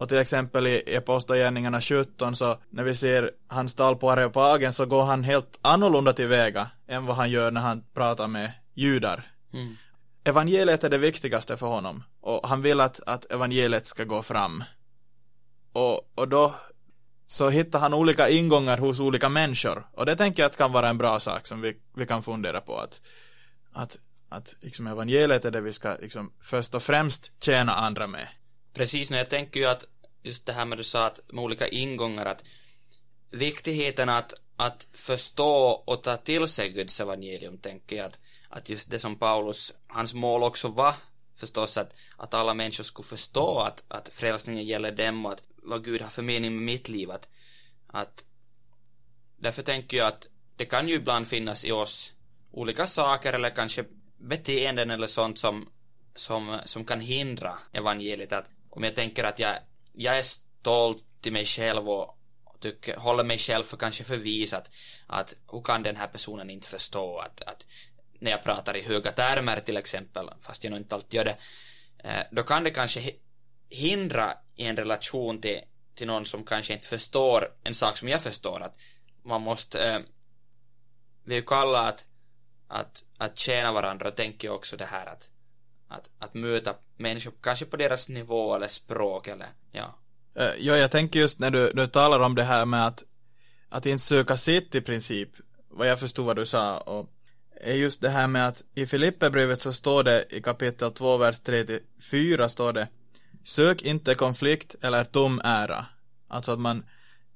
och 0.00 0.08
till 0.08 0.18
exempel 0.18 0.66
i 0.66 0.96
Apostlagärningarna 0.96 1.80
17 1.80 2.36
så 2.36 2.58
när 2.70 2.84
vi 2.84 2.94
ser 2.94 3.30
hans 3.48 3.74
tal 3.74 3.96
på 3.96 4.10
Areopagen 4.10 4.72
så 4.72 4.86
går 4.86 5.02
han 5.02 5.24
helt 5.24 5.58
annorlunda 5.62 6.12
tillväga 6.12 6.70
än 6.88 7.06
vad 7.06 7.16
han 7.16 7.30
gör 7.30 7.50
när 7.50 7.60
han 7.60 7.84
pratar 7.94 8.28
med 8.28 8.52
judar. 8.74 9.26
Mm. 9.52 9.76
Evangeliet 10.24 10.84
är 10.84 10.90
det 10.90 10.98
viktigaste 10.98 11.56
för 11.56 11.66
honom 11.66 12.02
och 12.20 12.48
han 12.48 12.62
vill 12.62 12.80
att, 12.80 13.00
att 13.06 13.32
evangeliet 13.32 13.86
ska 13.86 14.04
gå 14.04 14.22
fram. 14.22 14.64
Och, 15.72 16.18
och 16.18 16.28
då 16.28 16.54
så 17.30 17.50
hittar 17.50 17.78
han 17.78 17.94
olika 17.94 18.28
ingångar 18.28 18.78
hos 18.78 19.00
olika 19.00 19.28
människor. 19.28 19.86
Och 19.92 20.06
det 20.06 20.16
tänker 20.16 20.42
jag 20.42 20.50
att 20.50 20.56
kan 20.56 20.72
vara 20.72 20.88
en 20.88 20.98
bra 20.98 21.20
sak 21.20 21.46
som 21.46 21.60
vi, 21.60 21.76
vi 21.94 22.06
kan 22.06 22.22
fundera 22.22 22.60
på. 22.60 22.78
Att, 22.78 23.00
att, 23.72 23.98
att 24.28 24.54
liksom 24.60 24.86
evangeliet 24.86 25.44
är 25.44 25.50
det 25.50 25.60
vi 25.60 25.72
ska 25.72 25.96
liksom 26.00 26.32
först 26.40 26.74
och 26.74 26.82
främst 26.82 27.30
tjäna 27.42 27.72
andra 27.72 28.06
med. 28.06 28.28
Precis, 28.74 29.10
nu 29.10 29.16
jag 29.16 29.30
tänker 29.30 29.60
ju 29.60 29.66
att 29.66 29.84
just 30.22 30.46
det 30.46 30.52
här 30.52 30.64
med 30.64 30.78
du 30.78 30.84
sa 30.84 31.06
att 31.06 31.20
med 31.32 31.44
olika 31.44 31.68
ingångar 31.68 32.26
att 32.26 32.44
viktigheten 33.30 34.08
att, 34.08 34.32
att 34.56 34.86
förstå 34.92 35.82
och 35.86 36.02
ta 36.02 36.16
till 36.16 36.48
sig 36.48 36.68
Guds 36.68 37.00
evangelium 37.00 37.58
tänker 37.58 37.96
jag 37.96 38.06
att, 38.06 38.18
att 38.48 38.68
just 38.68 38.90
det 38.90 38.98
som 38.98 39.16
Paulus, 39.16 39.74
hans 39.86 40.14
mål 40.14 40.42
också 40.42 40.68
var 40.68 40.94
förstås 41.36 41.76
att, 41.76 41.92
att 42.16 42.34
alla 42.34 42.54
människor 42.54 42.84
skulle 42.84 43.06
förstå 43.06 43.58
att, 43.58 43.82
att 43.88 44.08
frälsningen 44.08 44.64
gäller 44.64 44.92
dem 44.92 45.26
och 45.26 45.32
att 45.32 45.42
vad 45.62 45.84
Gud 45.84 46.02
har 46.02 46.08
för 46.08 46.22
mening 46.22 46.54
med 46.54 46.62
mitt 46.62 46.88
liv. 46.88 47.10
Att, 47.10 47.28
att 47.86 48.24
därför 49.36 49.62
tänker 49.62 49.96
jag 49.96 50.06
att 50.06 50.26
det 50.56 50.64
kan 50.64 50.88
ju 50.88 50.94
ibland 50.94 51.28
finnas 51.28 51.64
i 51.64 51.72
oss 51.72 52.12
olika 52.50 52.86
saker 52.86 53.32
eller 53.32 53.50
kanske 53.50 53.84
beteenden 54.16 54.90
eller 54.90 55.06
sånt 55.06 55.38
som, 55.38 55.68
som, 56.14 56.60
som 56.64 56.84
kan 56.84 57.00
hindra 57.00 57.58
evangeliet. 57.72 58.32
Att 58.32 58.50
om 58.70 58.82
jag 58.82 58.94
tänker 58.94 59.24
att 59.24 59.38
jag, 59.38 59.56
jag 59.92 60.18
är 60.18 60.22
stolt 60.22 61.26
i 61.26 61.30
mig 61.30 61.44
själv 61.44 61.88
och 61.88 62.16
tycker, 62.60 62.96
håller 62.96 63.24
mig 63.24 63.38
själv 63.38 63.64
för 63.64 63.76
kanske 63.76 64.04
för 64.04 64.16
vis 64.16 64.52
att, 64.52 64.70
att 65.06 65.34
hur 65.52 65.62
kan 65.62 65.82
den 65.82 65.96
här 65.96 66.06
personen 66.06 66.50
inte 66.50 66.68
förstå 66.68 67.18
att, 67.18 67.42
att 67.42 67.66
när 68.18 68.30
jag 68.30 68.44
pratar 68.44 68.76
i 68.76 68.82
höga 68.82 69.12
termer 69.12 69.60
till 69.60 69.76
exempel, 69.76 70.30
fast 70.40 70.64
jag 70.64 70.70
nog 70.70 70.80
inte 70.80 70.94
alltid 70.94 71.14
gör 71.14 71.24
det, 71.24 71.36
eh, 71.98 72.22
då 72.30 72.42
kan 72.42 72.64
det 72.64 72.70
kanske 72.70 73.10
hindra 73.70 74.34
i 74.56 74.64
en 74.64 74.76
relation 74.76 75.40
till, 75.40 75.60
till 75.94 76.06
någon 76.06 76.26
som 76.26 76.44
kanske 76.44 76.72
inte 76.72 76.88
förstår 76.88 77.48
en 77.64 77.74
sak 77.74 77.98
som 77.98 78.08
jag 78.08 78.22
förstår 78.22 78.60
att 78.60 78.74
man 79.22 79.42
måste 79.42 79.90
eh, 79.90 80.00
vi 81.24 81.42
kallar 81.42 81.88
att 81.88 82.06
att, 82.68 83.04
att 83.18 83.38
tjäna 83.38 83.72
varandra 83.72 84.08
och 84.08 84.16
tänker 84.16 84.50
också 84.50 84.76
det 84.76 84.84
här 84.84 85.06
att 85.06 85.28
att, 85.88 86.10
att 86.18 86.34
möta 86.34 86.74
människor 86.96 87.32
kanske 87.40 87.64
på 87.64 87.76
deras 87.76 88.08
nivå 88.08 88.54
eller 88.54 88.68
språk 88.68 89.28
eller 89.28 89.48
ja. 89.72 89.98
Eh, 90.34 90.52
ja, 90.58 90.76
jag 90.76 90.90
tänker 90.90 91.20
just 91.20 91.38
när 91.38 91.50
du, 91.50 91.70
du 91.74 91.86
talar 91.86 92.20
om 92.20 92.34
det 92.34 92.42
här 92.42 92.66
med 92.66 92.86
att 92.86 93.04
att 93.68 93.86
inte 93.86 94.04
söka 94.04 94.36
sitt 94.36 94.74
i 94.74 94.80
princip 94.80 95.28
vad 95.68 95.88
jag 95.88 96.00
förstod 96.00 96.26
vad 96.26 96.36
du 96.36 96.46
sa 96.46 96.78
och 96.78 97.10
är 97.60 97.74
just 97.74 98.00
det 98.00 98.08
här 98.08 98.26
med 98.26 98.48
att 98.48 98.64
i 98.74 98.86
Filipperbrevet 98.86 99.60
så 99.60 99.72
står 99.72 100.02
det 100.02 100.24
i 100.30 100.42
kapitel 100.42 100.90
2 100.90 101.16
vers 101.16 101.40
3-4 101.40 102.48
står 102.48 102.72
det 102.72 102.88
Sök 103.44 103.82
inte 103.82 104.14
konflikt 104.14 104.74
eller 104.80 105.04
tom 105.04 105.40
ära. 105.44 105.86
Alltså 106.28 106.52
att 106.52 106.60
man 106.60 106.84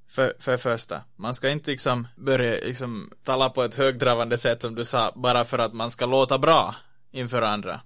för, 0.08 0.34
för 0.38 0.56
första, 0.56 1.02
man 1.16 1.34
ska 1.34 1.50
inte 1.50 1.70
liksom 1.70 2.08
börja 2.16 2.50
liksom 2.50 3.10
tala 3.24 3.50
på 3.50 3.62
ett 3.62 3.74
högdravande 3.74 4.38
sätt 4.38 4.62
som 4.62 4.74
du 4.74 4.84
sa, 4.84 5.12
bara 5.14 5.44
för 5.44 5.58
att 5.58 5.72
man 5.72 5.90
ska 5.90 6.06
låta 6.06 6.38
bra 6.38 6.74
inför 7.10 7.42
andra. 7.42 7.80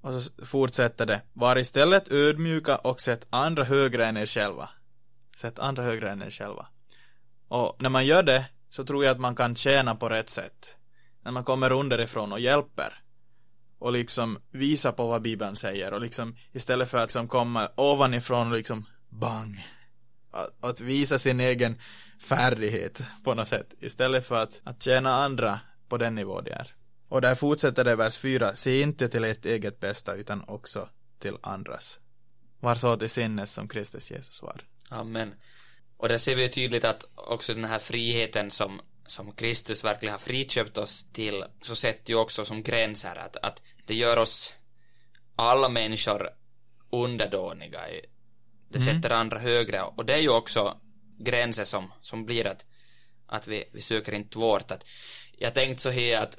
Och 0.00 0.14
så 0.14 0.46
fortsätter 0.46 1.06
det, 1.06 1.20
var 1.32 1.58
istället 1.58 2.12
ödmjuka 2.12 2.76
och 2.76 3.00
sätt 3.00 3.26
andra 3.30 3.64
högre 3.64 4.06
än 4.06 4.16
er 4.16 4.26
själva. 4.26 4.68
Sätt 5.36 5.58
andra 5.58 5.82
högre 5.82 6.10
än 6.10 6.22
er 6.22 6.30
själva. 6.30 6.66
Och 7.48 7.76
när 7.82 7.90
man 7.90 8.06
gör 8.06 8.22
det 8.22 8.44
så 8.70 8.84
tror 8.84 9.04
jag 9.04 9.12
att 9.12 9.20
man 9.20 9.36
kan 9.36 9.56
tjäna 9.56 9.94
på 9.94 10.08
rätt 10.08 10.30
sätt. 10.30 10.76
När 11.22 11.32
man 11.32 11.44
kommer 11.44 11.72
underifrån 11.72 12.32
och 12.32 12.40
hjälper 12.40 13.02
och 13.78 13.92
liksom 13.92 14.38
visa 14.50 14.92
på 14.92 15.06
vad 15.06 15.22
Bibeln 15.22 15.56
säger 15.56 15.92
och 15.92 16.00
liksom 16.00 16.36
istället 16.52 16.90
för 16.90 16.98
att 16.98 17.04
liksom 17.04 17.28
komma 17.28 17.68
ovanifrån 17.76 18.50
och 18.50 18.56
liksom 18.56 18.86
bang 19.08 19.66
att, 20.30 20.64
att 20.64 20.80
visa 20.80 21.18
sin 21.18 21.40
egen 21.40 21.80
färdighet 22.28 23.02
på 23.24 23.34
något 23.34 23.48
sätt 23.48 23.74
istället 23.80 24.26
för 24.26 24.42
att, 24.42 24.60
att 24.64 24.82
tjäna 24.82 25.14
andra 25.14 25.60
på 25.88 25.96
den 25.96 26.14
nivå 26.14 26.40
de 26.40 26.50
är. 26.50 26.74
Och 27.08 27.20
där 27.20 27.34
fortsätter 27.34 27.84
det 27.84 27.96
vers 27.96 28.18
4, 28.18 28.54
se 28.54 28.80
inte 28.80 29.08
till 29.08 29.24
ert 29.24 29.44
eget 29.44 29.80
bästa 29.80 30.14
utan 30.14 30.44
också 30.46 30.88
till 31.18 31.36
andras. 31.40 31.98
Var 32.60 32.74
så 32.74 32.96
till 32.96 33.10
sinnes 33.10 33.52
som 33.52 33.68
Kristus 33.68 34.10
Jesus 34.10 34.42
var. 34.42 34.60
Amen. 34.90 35.34
Och 35.96 36.08
där 36.08 36.18
ser 36.18 36.36
vi 36.36 36.48
tydligt 36.48 36.84
att 36.84 37.04
också 37.14 37.54
den 37.54 37.64
här 37.64 37.78
friheten 37.78 38.50
som 38.50 38.80
som 39.10 39.32
Kristus 39.32 39.84
verkligen 39.84 40.12
har 40.12 40.18
friköpt 40.18 40.78
oss 40.78 41.04
till, 41.12 41.44
så 41.62 41.76
sätter 41.76 42.10
ju 42.10 42.18
också 42.18 42.44
som 42.44 42.62
gränser 42.62 43.16
att, 43.16 43.36
att 43.36 43.62
det 43.86 43.94
gör 43.94 44.16
oss 44.16 44.54
alla 45.36 45.68
människor 45.68 46.30
underdåniga. 46.90 47.80
Det 48.68 48.78
mm. 48.78 48.94
sätter 48.94 49.14
andra 49.16 49.38
högre 49.38 49.82
och 49.82 50.04
det 50.04 50.14
är 50.14 50.20
ju 50.20 50.28
också 50.28 50.80
gränser 51.18 51.64
som, 51.64 51.92
som 52.02 52.24
blir 52.24 52.46
att, 52.46 52.66
att 53.26 53.48
vi, 53.48 53.64
vi 53.72 53.80
söker 53.80 54.12
inte 54.12 54.38
vårt. 54.38 54.70
Att, 54.70 54.84
jag 55.38 55.54
tänkte 55.54 55.82
så 55.82 55.90
här 55.90 56.22
att 56.22 56.38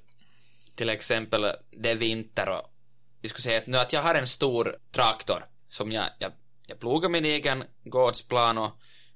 till 0.76 0.90
exempel 0.90 1.52
det 1.72 1.92
är 1.92 1.96
vinter 1.96 2.50
och 2.50 2.74
vi 3.22 3.30
skulle 3.30 3.44
säga 3.44 3.58
att 3.58 3.68
nu 3.68 3.78
att 3.78 3.94
jag 3.94 4.02
har 4.02 4.16
en 4.16 4.28
stor 4.28 4.78
traktor 4.92 5.46
som 5.70 5.92
jag, 5.92 6.06
jag, 6.20 6.32
jag 6.68 6.80
plogar 6.80 7.10
min 7.10 7.26
egen 7.26 7.64
gårdsplan 7.84 8.58
och, 8.58 8.72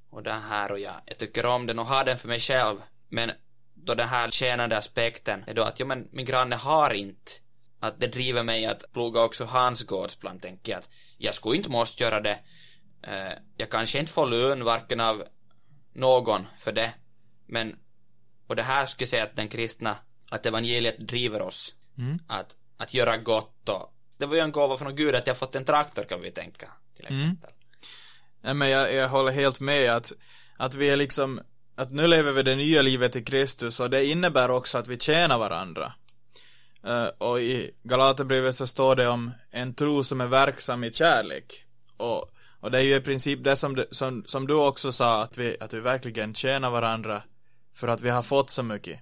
och 0.09 0.23
det 0.23 0.33
här 0.33 0.71
och 0.71 0.79
jag, 0.79 0.95
jag 1.05 1.17
tycker 1.17 1.45
om 1.45 1.65
den 1.65 1.79
och 1.79 1.85
har 1.85 2.05
den 2.05 2.17
för 2.17 2.27
mig 2.27 2.39
själv 2.39 2.77
men 3.13 3.31
då 3.73 3.93
den 3.95 4.07
här 4.07 4.31
tjänande 4.31 4.77
aspekten 4.77 5.43
är 5.47 5.53
då 5.53 5.63
att, 5.63 5.79
ja 5.79 5.85
men 5.85 6.07
min 6.11 6.25
granne 6.25 6.55
har 6.55 6.93
inte 6.93 7.31
att 7.79 7.99
det 7.99 8.07
driver 8.07 8.43
mig 8.43 8.65
att 8.65 8.91
ploga 8.93 9.21
också 9.21 9.45
hans 9.45 9.83
gårdsplan, 9.83 10.39
tänker 10.39 10.71
jag 10.71 10.79
att 10.79 10.89
jag 11.17 11.35
skulle 11.35 11.55
inte 11.57 11.69
måste 11.69 12.03
göra 12.03 12.21
det. 12.21 12.39
Eh, 13.01 13.33
jag 13.57 13.69
kanske 13.69 13.99
inte 13.99 14.11
får 14.11 14.27
lön 14.27 14.63
varken 14.63 14.99
av 14.99 15.23
någon 15.93 16.47
för 16.59 16.71
det, 16.71 16.93
men 17.45 17.75
och 18.47 18.55
det 18.55 18.63
här 18.63 18.85
skulle 18.85 19.03
jag 19.03 19.09
säga 19.09 19.23
att 19.23 19.35
den 19.35 19.47
kristna, 19.47 19.97
att 20.29 20.45
evangeliet 20.45 20.99
driver 21.07 21.41
oss 21.41 21.75
Mm. 21.97 22.19
att, 22.27 22.57
att 22.77 22.93
göra 22.93 23.17
gott 23.17 23.69
och 23.69 23.93
det 24.17 24.25
var 24.25 24.35
ju 24.35 24.41
en 24.41 24.51
gåva 24.51 24.77
från 24.77 24.95
Gud 24.95 25.15
att 25.15 25.27
jag 25.27 25.37
fått 25.37 25.55
en 25.55 25.65
traktor 25.65 26.03
kan 26.03 26.21
vi 26.21 26.31
tänka, 26.31 26.71
till 26.95 27.05
Mm. 27.05 27.19
exempel. 27.19 27.51
Nej 28.41 28.53
men 28.53 28.69
jag, 28.69 28.93
jag 28.93 29.09
håller 29.09 29.31
helt 29.31 29.59
med 29.59 29.89
att, 29.95 30.11
att 30.57 30.75
vi 30.75 30.89
är 30.89 30.97
liksom, 30.97 31.41
att 31.75 31.91
nu 31.91 32.07
lever 32.07 32.31
vi 32.31 32.43
det 32.43 32.55
nya 32.55 32.81
livet 32.81 33.15
i 33.15 33.23
Kristus 33.23 33.79
och 33.79 33.89
det 33.89 34.05
innebär 34.05 34.51
också 34.51 34.77
att 34.77 34.87
vi 34.87 34.97
tjänar 34.97 35.37
varandra. 35.37 35.93
Uh, 36.87 37.07
och 37.17 37.41
i 37.41 37.71
Galaterbrevet 37.83 38.55
så 38.55 38.67
står 38.67 38.95
det 38.95 39.07
om 39.07 39.31
en 39.51 39.73
tro 39.73 40.03
som 40.03 40.21
är 40.21 40.27
verksam 40.27 40.83
i 40.83 40.93
kärlek. 40.93 41.65
Och, 41.97 42.31
och 42.59 42.71
det 42.71 42.77
är 42.77 42.81
ju 42.81 42.95
i 42.95 43.01
princip 43.01 43.43
det 43.43 43.55
som, 43.55 43.83
som, 43.91 44.23
som 44.27 44.47
du 44.47 44.53
också 44.53 44.91
sa, 44.91 45.23
att 45.23 45.37
vi, 45.37 45.57
att 45.59 45.73
vi 45.73 45.79
verkligen 45.79 46.33
tjänar 46.33 46.69
varandra 46.69 47.21
för 47.75 47.87
att 47.87 48.01
vi 48.01 48.09
har 48.09 48.23
fått 48.23 48.49
så 48.49 48.63
mycket. 48.63 48.99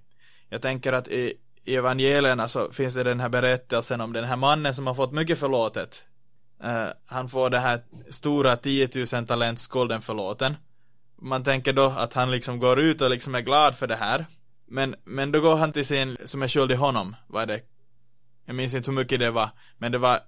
Jag 0.49 0.61
tänker 0.61 0.93
att 0.93 1.07
i, 1.07 1.33
i 1.63 1.75
evangelierna 1.75 2.47
så 2.47 2.71
finns 2.71 2.95
det 2.95 3.03
den 3.03 3.19
här 3.19 3.29
berättelsen 3.29 4.01
om 4.01 4.13
den 4.13 4.23
här 4.23 4.35
mannen 4.35 4.75
som 4.75 4.87
har 4.87 4.95
fått 4.95 5.11
mycket 5.11 5.39
förlåtet. 5.39 6.03
Uh, 6.63 6.87
han 7.05 7.29
får 7.29 7.49
det 7.49 7.59
här 7.59 7.81
stora 8.09 8.57
10 8.57 8.89
000 9.13 9.25
talents 9.27 9.61
skulden 9.61 10.01
förlåten. 10.01 10.55
Man 11.21 11.43
tänker 11.43 11.73
då 11.73 11.85
att 11.85 12.13
han 12.13 12.31
liksom 12.31 12.59
går 12.59 12.79
ut 12.79 13.01
och 13.01 13.09
liksom 13.09 13.35
är 13.35 13.41
glad 13.41 13.77
för 13.77 13.87
det 13.87 13.95
här. 13.95 14.25
Men, 14.67 14.95
men 15.03 15.31
då 15.31 15.41
går 15.41 15.55
han 15.55 15.71
till 15.73 15.85
sin, 15.85 16.17
som 16.25 16.41
är 16.41 16.47
skyldig 16.47 16.75
honom, 16.75 17.15
vad 17.27 17.43
är 17.43 17.47
det? 17.47 17.61
Jag 18.45 18.55
minns 18.55 18.73
inte 18.73 18.91
hur 18.91 18.95
mycket 18.95 19.19
det 19.19 19.31
var, 19.31 19.49
men 19.77 19.91
det 19.91 19.97
var, 19.97 20.19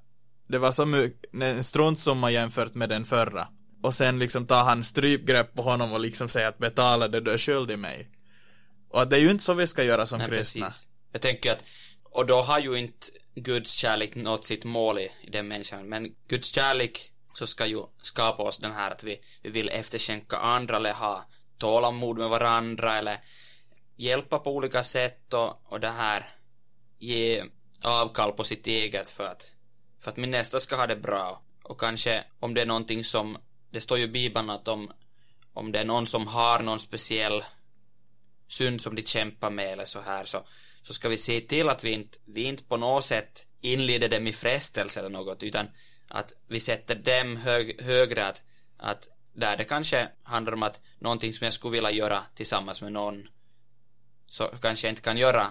det 0.48 0.58
var 0.58 0.72
så 0.72 0.86
mycket, 0.86 1.34
en 1.34 1.64
struntsumma 1.64 2.32
jämfört 2.32 2.74
med 2.74 2.90
den 2.90 3.06
förra. 3.06 3.48
Och 3.84 3.94
sen 3.94 4.20
liksom 4.20 4.48
tar 4.48 4.64
han 4.64 4.84
strypgrepp 4.84 5.54
på 5.54 5.62
honom 5.62 5.94
och 5.94 6.00
liksom 6.00 6.30
säger 6.30 6.48
att 6.48 6.58
betala 6.58 7.08
det 7.08 7.20
du 7.20 7.32
är 7.32 7.38
skyldig 7.38 7.80
mig. 7.80 8.10
Och 8.90 9.08
det 9.08 9.16
är 9.16 9.20
ju 9.20 9.32
inte 9.32 9.44
så 9.44 9.54
vi 9.54 9.68
ska 9.68 9.84
göra 9.84 10.06
som 10.06 10.20
Nej, 10.20 10.28
kristna. 10.28 10.66
precis. 10.66 10.88
Jag 11.12 11.22
tänker 11.22 11.52
att, 11.52 11.64
och 12.04 12.26
då 12.26 12.42
har 12.42 12.60
ju 12.60 12.76
inte 12.76 13.08
Guds 13.36 13.72
kärlek 13.72 14.16
nått 14.16 14.46
sitt 14.46 14.64
mål 14.64 15.00
i, 15.00 15.12
i 15.24 15.30
den 15.30 15.48
människan, 15.48 15.90
men 15.90 16.12
Guds 16.28 16.48
kärlek 16.48 17.13
så 17.34 17.48
ska 17.48 17.66
ju 17.66 17.84
skapa 18.02 18.44
oss 18.44 18.58
den 18.58 18.72
här 18.72 18.92
att 18.92 19.04
vi, 19.04 19.22
vi 19.42 19.50
vill 19.50 19.70
efterskänka 19.70 20.38
andra 20.38 20.76
eller 20.76 20.94
ha 20.94 21.26
tålamod 21.58 22.18
med 22.18 22.30
varandra 22.30 22.98
eller 22.98 23.20
hjälpa 23.96 24.40
på 24.40 24.52
olika 24.52 24.84
sätt 24.84 25.34
och, 25.34 25.62
och 25.66 25.80
det 25.80 25.90
här 25.90 26.30
ge 27.00 27.44
avkall 27.84 28.32
på 28.32 28.44
sitt 28.44 28.68
eget 28.68 29.10
för 29.10 29.24
att, 29.24 29.52
för 30.00 30.12
att 30.12 30.18
min 30.18 30.32
nästa 30.32 30.60
ska 30.60 30.76
ha 30.76 30.88
det 30.88 30.96
bra. 30.96 31.42
Och 31.64 31.80
kanske 31.80 32.24
om 32.40 32.54
det 32.54 32.62
är 32.62 32.66
någonting 32.66 33.04
som, 33.04 33.38
det 33.72 33.82
står 33.82 33.98
ju 33.98 34.04
i 34.04 34.08
Bibeln 34.08 34.50
att 34.50 34.68
om, 34.68 34.92
om 35.54 35.72
det 35.72 35.80
är 35.80 35.86
någon 35.86 36.08
som 36.08 36.28
har 36.28 36.60
någon 36.60 36.80
speciell 36.80 37.44
synd 38.48 38.82
som 38.82 38.96
de 38.96 39.02
kämpar 39.02 39.50
med 39.50 39.74
eller 39.74 39.86
så 39.86 40.02
här 40.02 40.26
så, 40.26 40.46
så 40.84 40.94
ska 40.94 41.10
vi 41.10 41.18
se 41.18 41.42
till 41.42 41.70
att 41.70 41.84
vi 41.84 41.92
inte, 41.92 42.18
vi 42.26 42.44
inte 42.44 42.64
på 42.64 42.78
något 42.78 43.06
sätt 43.06 43.48
inleder 43.62 44.10
dem 44.10 44.28
i 44.28 44.34
frestelse 44.34 45.00
eller 45.00 45.10
något 45.10 45.44
utan 45.44 45.68
att 46.08 46.34
vi 46.48 46.60
sätter 46.60 46.96
dem 46.96 47.38
hög, 47.38 47.82
högre 47.82 48.28
att, 48.28 48.44
att 48.78 49.08
där 49.34 49.58
det 49.58 49.64
kanske 49.64 50.10
handlar 50.24 50.54
om 50.54 50.64
att 50.64 50.82
någonting 51.00 51.34
som 51.34 51.46
jag 51.46 51.54
skulle 51.54 51.72
vilja 51.72 51.92
göra 51.92 52.24
tillsammans 52.36 52.82
med 52.82 52.92
någon 52.92 53.28
så 54.28 54.44
kanske 54.62 54.88
jag 54.88 54.92
inte 54.92 55.02
kan 55.02 55.18
göra 55.18 55.48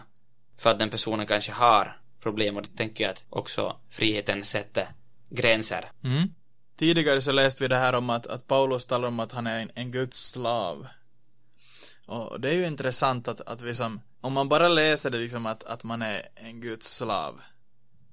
för 0.56 0.70
att 0.70 0.78
den 0.78 0.90
personen 0.90 1.26
kanske 1.26 1.52
har 1.52 2.00
problem 2.20 2.56
och 2.56 2.62
då 2.62 2.68
tänker 2.76 3.04
jag 3.04 3.10
att 3.10 3.24
också 3.30 3.76
friheten 3.90 4.44
sätter 4.44 4.88
gränser. 5.30 5.90
Mm. 6.04 6.34
Tidigare 6.76 7.20
så 7.20 7.32
läste 7.32 7.64
vi 7.64 7.68
det 7.68 7.76
här 7.76 7.92
om 7.92 8.10
att, 8.10 8.26
att 8.26 8.46
Paulus 8.46 8.86
talar 8.86 9.08
om 9.08 9.20
att 9.20 9.32
han 9.32 9.46
är 9.46 9.62
en, 9.62 9.70
en 9.74 9.90
Guds 9.90 10.30
slav. 10.30 10.86
Och 12.06 12.40
det 12.40 12.50
är 12.50 12.54
ju 12.54 12.66
intressant 12.66 13.28
att, 13.28 13.40
att 13.40 13.60
vi 13.60 13.74
som, 13.74 14.00
om 14.20 14.32
man 14.32 14.48
bara 14.48 14.68
läser 14.68 15.10
det 15.10 15.18
liksom 15.18 15.46
att, 15.46 15.64
att 15.64 15.84
man 15.84 16.02
är 16.02 16.22
en 16.34 16.60
Guds 16.60 16.96
slav. 16.96 17.40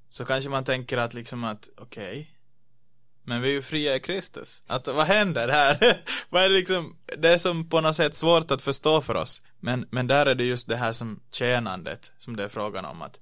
Så 0.10 0.26
kanske 0.26 0.50
man 0.50 0.64
tänker 0.64 0.98
att 0.98 1.14
liksom 1.14 1.44
att, 1.44 1.70
okej. 1.78 2.32
men 3.24 3.42
vi 3.42 3.50
är 3.50 3.54
ju 3.54 3.62
fria 3.62 3.96
i 3.96 4.00
Kristus. 4.00 4.64
Att 4.68 4.88
vad 4.88 5.08
händer 5.08 5.48
här? 5.48 6.04
vad 6.30 6.44
är 6.44 6.50
det 6.50 6.56
liksom, 6.56 6.98
det 7.18 7.34
är 7.34 7.38
som 7.38 7.70
på 7.70 7.82
något 7.82 7.96
sätt 7.96 8.16
svårt 8.16 8.52
att 8.52 8.62
förstå 8.62 9.02
för 9.02 9.16
oss. 9.16 9.42
Men, 9.60 9.88
men 9.92 10.08
där 10.08 10.26
är 10.26 10.36
det 10.36 10.44
just 10.44 10.68
det 10.68 10.76
här 10.76 10.94
som 10.94 11.20
tjänandet, 11.32 12.12
som 12.18 12.36
det 12.36 12.44
är 12.44 12.50
frågan 12.50 12.86
om 12.86 13.02
att, 13.02 13.20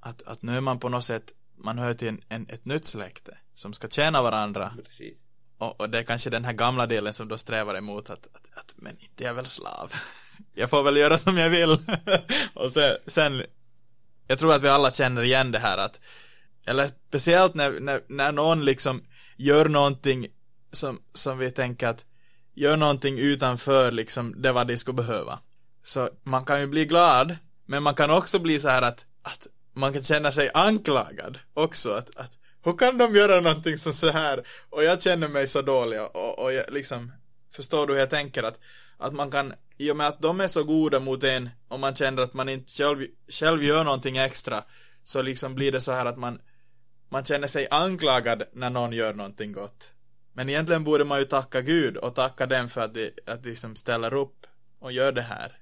att, 0.00 0.22
att 0.22 0.42
nu 0.42 0.56
är 0.56 0.60
man 0.60 0.78
på 0.78 0.88
något 0.88 1.04
sätt, 1.04 1.32
man 1.56 1.78
hör 1.78 1.94
till 1.94 2.08
en, 2.08 2.22
en, 2.28 2.46
ett 2.48 2.64
nytt 2.64 2.84
släkte 2.84 3.38
som 3.54 3.72
ska 3.72 3.88
tjäna 3.88 4.22
varandra. 4.22 4.74
Precis. 4.84 5.18
Och, 5.58 5.80
och 5.80 5.90
det 5.90 5.98
är 5.98 6.02
kanske 6.02 6.30
den 6.30 6.44
här 6.44 6.52
gamla 6.52 6.86
delen 6.86 7.14
som 7.14 7.28
då 7.28 7.38
strävar 7.38 7.74
emot 7.74 8.10
att, 8.10 8.26
att, 8.26 8.58
att 8.58 8.74
men 8.76 8.92
inte 8.92 9.22
jag 9.24 9.30
är 9.30 9.34
väl 9.34 9.46
slav. 9.46 9.92
jag 10.54 10.70
får 10.70 10.82
väl 10.82 10.96
göra 10.96 11.18
som 11.18 11.36
jag 11.36 11.50
vill. 11.50 11.78
och 12.54 12.72
sen, 12.72 12.96
sen, 13.06 13.42
jag 14.30 14.38
tror 14.38 14.54
att 14.54 14.62
vi 14.62 14.68
alla 14.68 14.92
känner 14.92 15.22
igen 15.22 15.52
det 15.52 15.58
här 15.58 15.78
att, 15.78 16.00
eller 16.66 16.90
speciellt 17.08 17.54
när, 17.54 17.80
när, 17.80 18.02
när 18.08 18.32
någon 18.32 18.64
liksom 18.64 19.04
gör 19.36 19.64
någonting 19.64 20.26
som, 20.72 21.00
som 21.14 21.38
vi 21.38 21.50
tänker 21.50 21.88
att, 21.88 22.04
gör 22.54 22.76
någonting 22.76 23.18
utanför 23.18 23.92
liksom 23.92 24.42
det 24.42 24.52
vad 24.52 24.66
de 24.66 24.78
skulle 24.78 24.94
behöva. 24.94 25.38
Så 25.84 26.10
man 26.22 26.44
kan 26.44 26.60
ju 26.60 26.66
bli 26.66 26.84
glad, 26.84 27.36
men 27.66 27.82
man 27.82 27.94
kan 27.94 28.10
också 28.10 28.38
bli 28.38 28.60
så 28.60 28.68
här 28.68 28.82
att, 28.82 29.06
att 29.22 29.46
man 29.72 29.92
kan 29.92 30.02
känna 30.02 30.32
sig 30.32 30.50
anklagad 30.54 31.38
också. 31.54 31.90
Att, 31.90 32.16
att 32.16 32.38
hur 32.64 32.76
kan 32.76 32.98
de 32.98 33.14
göra 33.14 33.40
någonting 33.40 33.78
som 33.78 33.92
så 33.92 34.10
här 34.10 34.46
och 34.70 34.84
jag 34.84 35.02
känner 35.02 35.28
mig 35.28 35.46
så 35.46 35.62
dålig 35.62 36.00
och, 36.00 36.38
och 36.38 36.52
jag 36.52 36.64
liksom, 36.68 37.12
förstår 37.52 37.86
du 37.86 37.92
hur 37.92 38.00
jag 38.00 38.10
tänker 38.10 38.42
att, 38.42 38.60
att 39.00 39.12
man 39.12 39.30
kan, 39.30 39.54
i 39.76 39.90
och 39.90 39.96
med 39.96 40.06
att 40.06 40.20
de 40.20 40.40
är 40.40 40.48
så 40.48 40.64
goda 40.64 41.00
mot 41.00 41.24
en 41.24 41.50
och 41.68 41.80
man 41.80 41.94
känner 41.94 42.22
att 42.22 42.34
man 42.34 42.48
inte 42.48 42.72
själv, 42.72 43.06
själv 43.28 43.64
gör 43.64 43.84
någonting 43.84 44.16
extra 44.16 44.64
så 45.02 45.22
liksom 45.22 45.54
blir 45.54 45.72
det 45.72 45.80
så 45.80 45.92
här 45.92 46.06
att 46.06 46.18
man, 46.18 46.40
man 47.08 47.24
känner 47.24 47.46
sig 47.46 47.68
anklagad 47.70 48.42
när 48.52 48.70
någon 48.70 48.92
gör 48.92 49.14
någonting 49.14 49.52
gott. 49.52 49.92
Men 50.32 50.48
egentligen 50.48 50.84
borde 50.84 51.04
man 51.04 51.18
ju 51.18 51.24
tacka 51.24 51.60
Gud 51.60 51.96
och 51.96 52.14
tacka 52.14 52.46
dem 52.46 52.68
för 52.68 52.80
att 52.80 52.94
de, 52.94 53.10
att 53.26 53.42
de 53.42 53.48
liksom 53.48 53.76
ställer 53.76 54.14
upp 54.14 54.46
och 54.78 54.92
gör 54.92 55.12
det 55.12 55.22
här. 55.22 55.58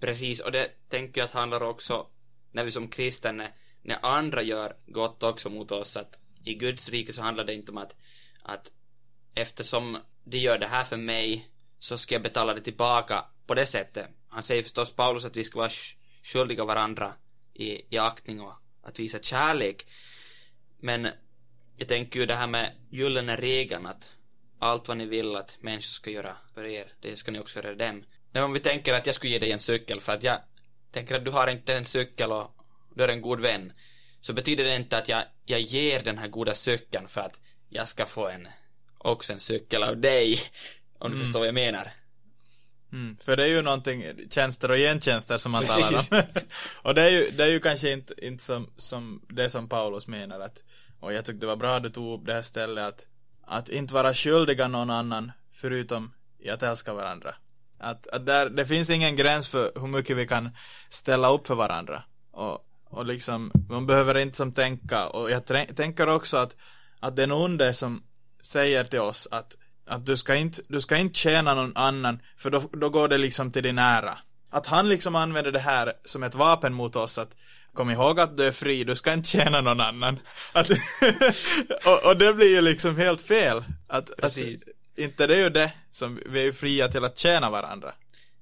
Precis, 0.00 0.40
och 0.40 0.52
det 0.52 0.70
tänker 0.88 1.20
jag 1.20 1.26
att 1.26 1.32
handlar 1.32 1.62
också 1.62 2.06
när 2.52 2.64
vi 2.64 2.70
som 2.70 2.88
kristna, 2.88 3.32
när, 3.32 3.54
när 3.82 4.04
andra 4.06 4.42
gör 4.42 4.76
gott 4.86 5.22
också 5.22 5.50
mot 5.50 5.72
oss, 5.72 5.96
att 5.96 6.18
i 6.44 6.54
Guds 6.54 6.88
rike 6.88 7.12
så 7.12 7.22
handlar 7.22 7.44
det 7.44 7.54
inte 7.54 7.72
om 7.72 7.78
att, 7.78 7.96
att 8.42 8.70
eftersom 9.34 9.98
de 10.24 10.38
gör 10.38 10.58
det 10.58 10.66
här 10.66 10.84
för 10.84 10.96
mig 10.96 11.49
så 11.80 11.98
ska 11.98 12.14
jag 12.14 12.22
betala 12.22 12.54
det 12.54 12.60
tillbaka 12.60 13.24
på 13.46 13.54
det 13.54 13.66
sättet. 13.66 14.06
Han 14.28 14.42
säger 14.42 14.62
förstås 14.62 14.92
Paulus 14.92 15.24
att 15.24 15.36
vi 15.36 15.44
ska 15.44 15.58
vara 15.58 15.70
skyldiga 16.22 16.64
varandra 16.64 17.12
i, 17.54 17.94
i 17.94 17.98
aktning 17.98 18.40
och 18.40 18.54
att 18.82 18.98
visa 18.98 19.18
kärlek. 19.18 19.86
Men 20.80 21.08
jag 21.76 21.88
tänker 21.88 22.20
ju 22.20 22.26
det 22.26 22.34
här 22.34 22.46
med 22.46 22.72
gyllene 22.90 23.36
regeln 23.36 23.86
att 23.86 24.12
allt 24.58 24.88
vad 24.88 24.96
ni 24.96 25.06
vill 25.06 25.36
att 25.36 25.58
människor 25.60 25.82
ska 25.82 26.10
göra 26.10 26.36
för 26.54 26.64
er, 26.64 26.92
det 27.00 27.16
ska 27.16 27.30
ni 27.30 27.38
också 27.38 27.62
göra 27.62 27.74
dem. 27.74 28.04
Men 28.32 28.44
om 28.44 28.52
vi 28.52 28.60
tänker 28.60 28.94
att 28.94 29.06
jag 29.06 29.14
skulle 29.14 29.32
ge 29.32 29.38
dig 29.38 29.52
en 29.52 29.58
cykel 29.58 30.00
för 30.00 30.12
att 30.12 30.22
jag 30.22 30.38
tänker 30.90 31.14
att 31.14 31.24
du 31.24 31.30
har 31.30 31.46
inte 31.46 31.74
en 31.74 31.84
cykel 31.84 32.32
och 32.32 32.50
du 32.94 33.04
är 33.04 33.08
en 33.08 33.20
god 33.20 33.40
vän. 33.40 33.72
Så 34.20 34.32
betyder 34.32 34.64
det 34.64 34.76
inte 34.76 34.98
att 34.98 35.08
jag, 35.08 35.22
jag 35.44 35.60
ger 35.60 36.00
den 36.00 36.18
här 36.18 36.28
goda 36.28 36.54
cykeln 36.54 37.08
för 37.08 37.20
att 37.20 37.40
jag 37.68 37.88
ska 37.88 38.06
få 38.06 38.28
en, 38.28 38.48
också 38.98 39.32
en 39.32 39.38
cykel 39.38 39.82
av 39.82 40.00
dig. 40.00 40.38
Om 41.00 41.10
du 41.10 41.16
Mm. 41.16 41.26
förstår 41.26 41.40
vad 41.40 41.48
jag 41.48 41.54
menar. 41.54 41.92
Mm, 42.92 43.16
för 43.16 43.36
det 43.36 43.42
är 43.42 43.48
ju 43.48 43.62
någonting, 43.62 44.04
tjänster 44.30 44.70
och 44.70 44.76
gentjänster 44.76 45.36
som 45.36 45.52
man 45.52 45.66
talar 45.66 45.94
om. 45.94 46.22
och 46.82 46.94
det 46.94 47.02
är 47.02 47.08
ju, 47.10 47.30
det 47.30 47.44
är 47.44 47.48
ju 47.48 47.60
kanske 47.60 47.92
inte, 47.92 48.26
inte 48.26 48.44
som, 48.44 48.70
som 48.76 49.22
det 49.28 49.50
som 49.50 49.68
Paulus 49.68 50.06
menar 50.06 50.40
att, 50.40 50.62
och 51.00 51.12
jag 51.12 51.24
tyckte 51.24 51.40
det 51.40 51.46
var 51.46 51.56
bra 51.56 51.76
att 51.76 51.82
du 51.82 51.88
tog 51.90 52.20
upp 52.20 52.26
det 52.26 52.34
här 52.34 52.42
stället 52.42 52.84
att, 52.84 53.06
att 53.46 53.68
inte 53.68 53.94
vara 53.94 54.14
skyldiga 54.14 54.68
någon 54.68 54.90
annan 54.90 55.32
förutom 55.52 56.12
i 56.38 56.50
att 56.50 56.62
älska 56.62 56.94
varandra. 56.94 57.34
Att, 57.78 58.06
att 58.06 58.26
där, 58.26 58.50
det 58.50 58.66
finns 58.66 58.90
ingen 58.90 59.16
gräns 59.16 59.48
för 59.48 59.72
hur 59.74 59.86
mycket 59.86 60.16
vi 60.16 60.26
kan 60.26 60.50
ställa 60.88 61.30
upp 61.32 61.46
för 61.46 61.54
varandra. 61.54 62.02
Och, 62.30 62.66
och 62.84 63.06
liksom, 63.06 63.52
man 63.68 63.86
behöver 63.86 64.18
inte 64.18 64.36
som 64.36 64.52
tänka, 64.52 65.06
och 65.08 65.30
jag 65.30 65.46
tänker 65.76 66.08
också 66.08 66.36
att, 66.36 66.56
att 67.00 67.16
den 67.16 67.32
onde 67.32 67.74
som 67.74 68.02
säger 68.40 68.84
till 68.84 69.00
oss 69.00 69.28
att, 69.30 69.56
att 69.86 70.06
du 70.06 70.16
ska 70.16 70.34
inte, 70.34 70.62
du 70.68 70.80
ska 70.80 70.96
inte 70.96 71.18
tjäna 71.18 71.54
någon 71.54 71.76
annan, 71.76 72.22
för 72.36 72.50
då, 72.50 72.62
då 72.72 72.88
går 72.88 73.08
det 73.08 73.18
liksom 73.18 73.52
till 73.52 73.62
din 73.62 73.78
ära. 73.78 74.18
Att 74.50 74.66
han 74.66 74.88
liksom 74.88 75.16
använder 75.16 75.52
det 75.52 75.58
här 75.58 75.92
som 76.04 76.22
ett 76.22 76.34
vapen 76.34 76.74
mot 76.74 76.96
oss 76.96 77.18
att 77.18 77.36
Kom 77.72 77.90
ihåg 77.90 78.20
att 78.20 78.36
du 78.36 78.46
är 78.46 78.52
fri, 78.52 78.84
du 78.84 78.96
ska 78.96 79.12
inte 79.12 79.28
tjäna 79.28 79.60
någon 79.60 79.80
annan. 79.80 80.18
Att, 80.52 80.70
och, 81.86 82.06
och 82.06 82.16
det 82.16 82.32
blir 82.34 82.54
ju 82.54 82.60
liksom 82.60 82.96
helt 82.96 83.20
fel. 83.20 83.64
Att, 83.88 84.24
att 84.24 84.36
inte 84.96 85.26
det 85.26 85.34
är 85.36 85.38
ju 85.38 85.50
det 85.50 85.72
som 85.90 86.20
vi 86.26 86.40
är 86.40 86.44
ju 86.44 86.52
fria 86.52 86.88
till 86.88 87.04
att 87.04 87.18
tjäna 87.18 87.50
varandra. 87.50 87.92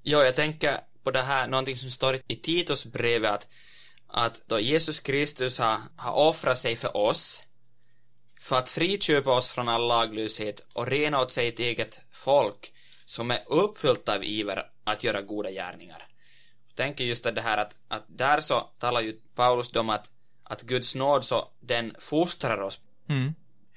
Jo, 0.03 0.19
jag 0.19 0.37
tänker 0.37 0.81
på 1.05 1.11
det 1.11 1.23
här, 1.23 1.49
någonting 1.49 1.77
som 1.77 1.91
står 1.91 2.19
i 2.29 2.37
Titos 2.37 2.87
brevet 2.87 3.31
att, 3.31 3.49
att 4.09 4.43
då 4.47 4.61
Jesus 4.61 5.01
Kristus 5.01 5.59
har, 5.59 5.79
har 5.97 6.13
offrat 6.13 6.59
sig 6.59 6.77
för 6.77 6.97
oss 6.97 7.43
för 8.49 8.59
att 8.59 8.69
friköpa 8.69 9.31
oss 9.31 9.51
från 9.51 9.69
all 9.69 9.89
laglöshet 9.89 10.61
och 10.75 10.87
rena 10.87 11.21
åt 11.21 11.31
sig 11.31 11.49
ett 11.49 11.59
eget 11.59 12.01
folk 12.11 12.73
som 13.05 13.31
är 13.31 13.41
uppfyllt 13.47 14.09
av 14.09 14.25
iver 14.25 14.63
att 14.85 15.05
göra 15.05 15.23
goda 15.23 15.51
gärningar. 15.51 16.07
Jag 16.69 16.77
tänker 16.77 17.05
just 17.05 17.27
att 17.27 17.35
det 17.35 17.41
här 17.41 17.59
att, 17.59 17.77
att 17.89 18.05
där 18.07 18.41
så 18.41 18.61
talar 18.79 19.01
ju 19.01 19.13
Paulus 19.35 19.77
om 19.77 19.91
att, 19.91 20.11
att 20.45 20.63
Guds 20.63 20.95
nåd 20.95 21.25
så 21.25 21.49
den 21.61 21.95
fostrar 21.99 22.61
oss. 22.61 22.81
Mm. 23.09 23.35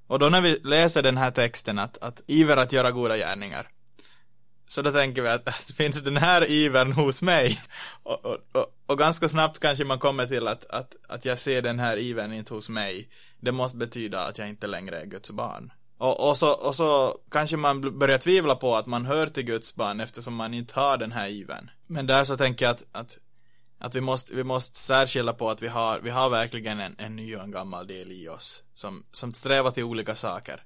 Och 0.08 0.20
då 0.20 0.30
när 0.30 0.42
vi 0.42 0.60
läser 0.64 1.04
den 1.04 1.18
här 1.18 1.32
texten 1.32 1.80
att, 1.80 1.98
att 1.98 2.22
iver 2.28 2.58
att 2.58 2.74
göra 2.74 2.92
goda 2.92 3.18
gärningar 3.18 3.68
så 4.72 4.82
då 4.82 4.92
tänker 4.92 5.22
vi 5.22 5.28
att, 5.28 5.48
att 5.48 5.72
finns 5.76 6.04
den 6.04 6.18
här 6.18 6.50
ivern 6.50 6.92
hos 6.92 7.22
mig? 7.22 7.60
Och, 8.04 8.26
och, 8.26 8.38
och, 8.52 8.66
och, 8.86 8.98
ganska 8.98 9.30
snabbt 9.30 9.60
kanske 9.60 9.86
man 9.86 10.00
kommer 10.00 10.28
till 10.28 10.48
att, 10.48 10.66
att, 10.66 10.96
att 11.08 11.26
jag 11.26 11.40
ser 11.40 11.62
den 11.62 11.80
här 11.80 11.98
ivern 11.98 12.34
inte 12.34 12.54
hos 12.54 12.70
mig. 12.70 13.10
Det 13.40 13.52
måste 13.52 13.78
betyda 13.78 14.20
att 14.20 14.38
jag 14.38 14.50
inte 14.50 14.68
längre 14.68 15.02
är 15.02 15.06
Guds 15.06 15.32
barn. 15.32 15.72
Och, 15.98 16.30
och, 16.30 16.38
så, 16.38 16.52
och 16.52 16.76
så 16.76 17.20
kanske 17.32 17.58
man 17.58 18.00
börjar 18.00 18.18
tvivla 18.18 18.56
på 18.56 18.76
att 18.76 18.86
man 18.86 19.06
hör 19.06 19.28
till 19.28 19.44
Guds 19.44 19.76
barn 19.76 20.00
eftersom 20.00 20.36
man 20.36 20.54
inte 20.54 20.80
har 20.80 20.98
den 20.98 21.12
här 21.12 21.30
ivern. 21.30 21.70
Men 21.88 22.08
där 22.08 22.24
så 22.24 22.38
tänker 22.38 22.66
jag 22.66 22.72
att, 22.72 22.84
att, 22.92 23.18
att 23.80 23.96
vi, 23.96 24.02
måste, 24.02 24.36
vi 24.36 24.44
måste 24.44 24.80
särskilja 24.80 25.34
på 25.34 25.50
att 25.50 25.62
vi 25.62 25.68
har, 25.68 26.00
vi 26.00 26.10
har 26.10 26.30
verkligen 26.30 26.80
en, 26.80 26.96
en 26.98 27.16
ny 27.16 27.36
och 27.36 27.44
en 27.44 27.52
gammal 27.52 27.88
del 27.88 28.12
i 28.12 28.30
oss 28.30 28.64
som, 28.74 29.06
som 29.12 29.34
strävar 29.34 29.72
till 29.72 29.84
olika 29.84 30.16
saker. 30.16 30.64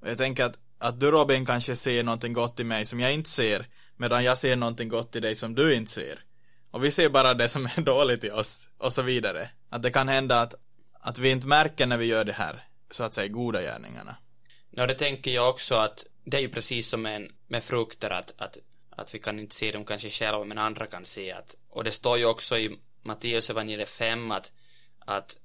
Och 0.00 0.08
jag 0.08 0.18
tänker 0.18 0.44
att 0.44 0.58
att 0.82 1.00
du 1.00 1.10
Robin 1.10 1.46
kanske 1.46 1.76
ser 1.76 2.02
någonting 2.02 2.32
gott 2.32 2.60
i 2.60 2.64
mig 2.64 2.84
som 2.84 3.00
jag 3.00 3.12
inte 3.12 3.30
ser, 3.30 3.66
medan 3.96 4.24
jag 4.24 4.38
ser 4.38 4.56
någonting 4.56 4.88
gott 4.88 5.16
i 5.16 5.20
dig 5.20 5.36
som 5.36 5.54
du 5.54 5.74
inte 5.74 5.90
ser. 5.90 6.24
Och 6.70 6.84
vi 6.84 6.90
ser 6.90 7.08
bara 7.08 7.34
det 7.34 7.48
som 7.48 7.66
är 7.66 7.80
dåligt 7.82 8.24
i 8.24 8.30
oss, 8.30 8.68
och 8.78 8.92
så 8.92 9.02
vidare. 9.02 9.50
Att 9.70 9.82
det 9.82 9.90
kan 9.90 10.08
hända 10.08 10.40
att, 10.40 10.54
att 11.00 11.18
vi 11.18 11.30
inte 11.30 11.46
märker 11.46 11.86
när 11.86 11.96
vi 11.96 12.04
gör 12.04 12.24
det 12.24 12.32
här, 12.32 12.62
så 12.90 13.04
att 13.04 13.14
säga, 13.14 13.28
goda 13.28 13.62
gärningarna. 13.62 14.16
Ja, 14.70 14.86
det 14.86 14.94
tänker 14.94 15.30
jag 15.30 15.48
också 15.50 15.74
att 15.74 16.04
det 16.24 16.36
är 16.36 16.40
ju 16.40 16.48
precis 16.48 16.88
som 16.88 17.06
en, 17.06 17.32
med 17.46 17.64
frukter 17.64 18.10
att, 18.10 18.34
att, 18.38 18.58
att 18.90 19.14
vi 19.14 19.18
kan 19.18 19.38
inte 19.38 19.54
se 19.54 19.72
dem 19.72 19.84
kanske 19.84 20.10
själva, 20.10 20.44
men 20.44 20.58
andra 20.58 20.86
kan 20.86 21.04
se 21.04 21.32
att, 21.32 21.56
och 21.70 21.84
det 21.84 21.92
står 21.92 22.18
ju 22.18 22.24
också 22.24 22.58
i 22.58 22.78
Matteus 23.02 23.50
evangeliet 23.50 23.88
5 23.88 24.30
att, 24.30 24.52
att 24.98 25.36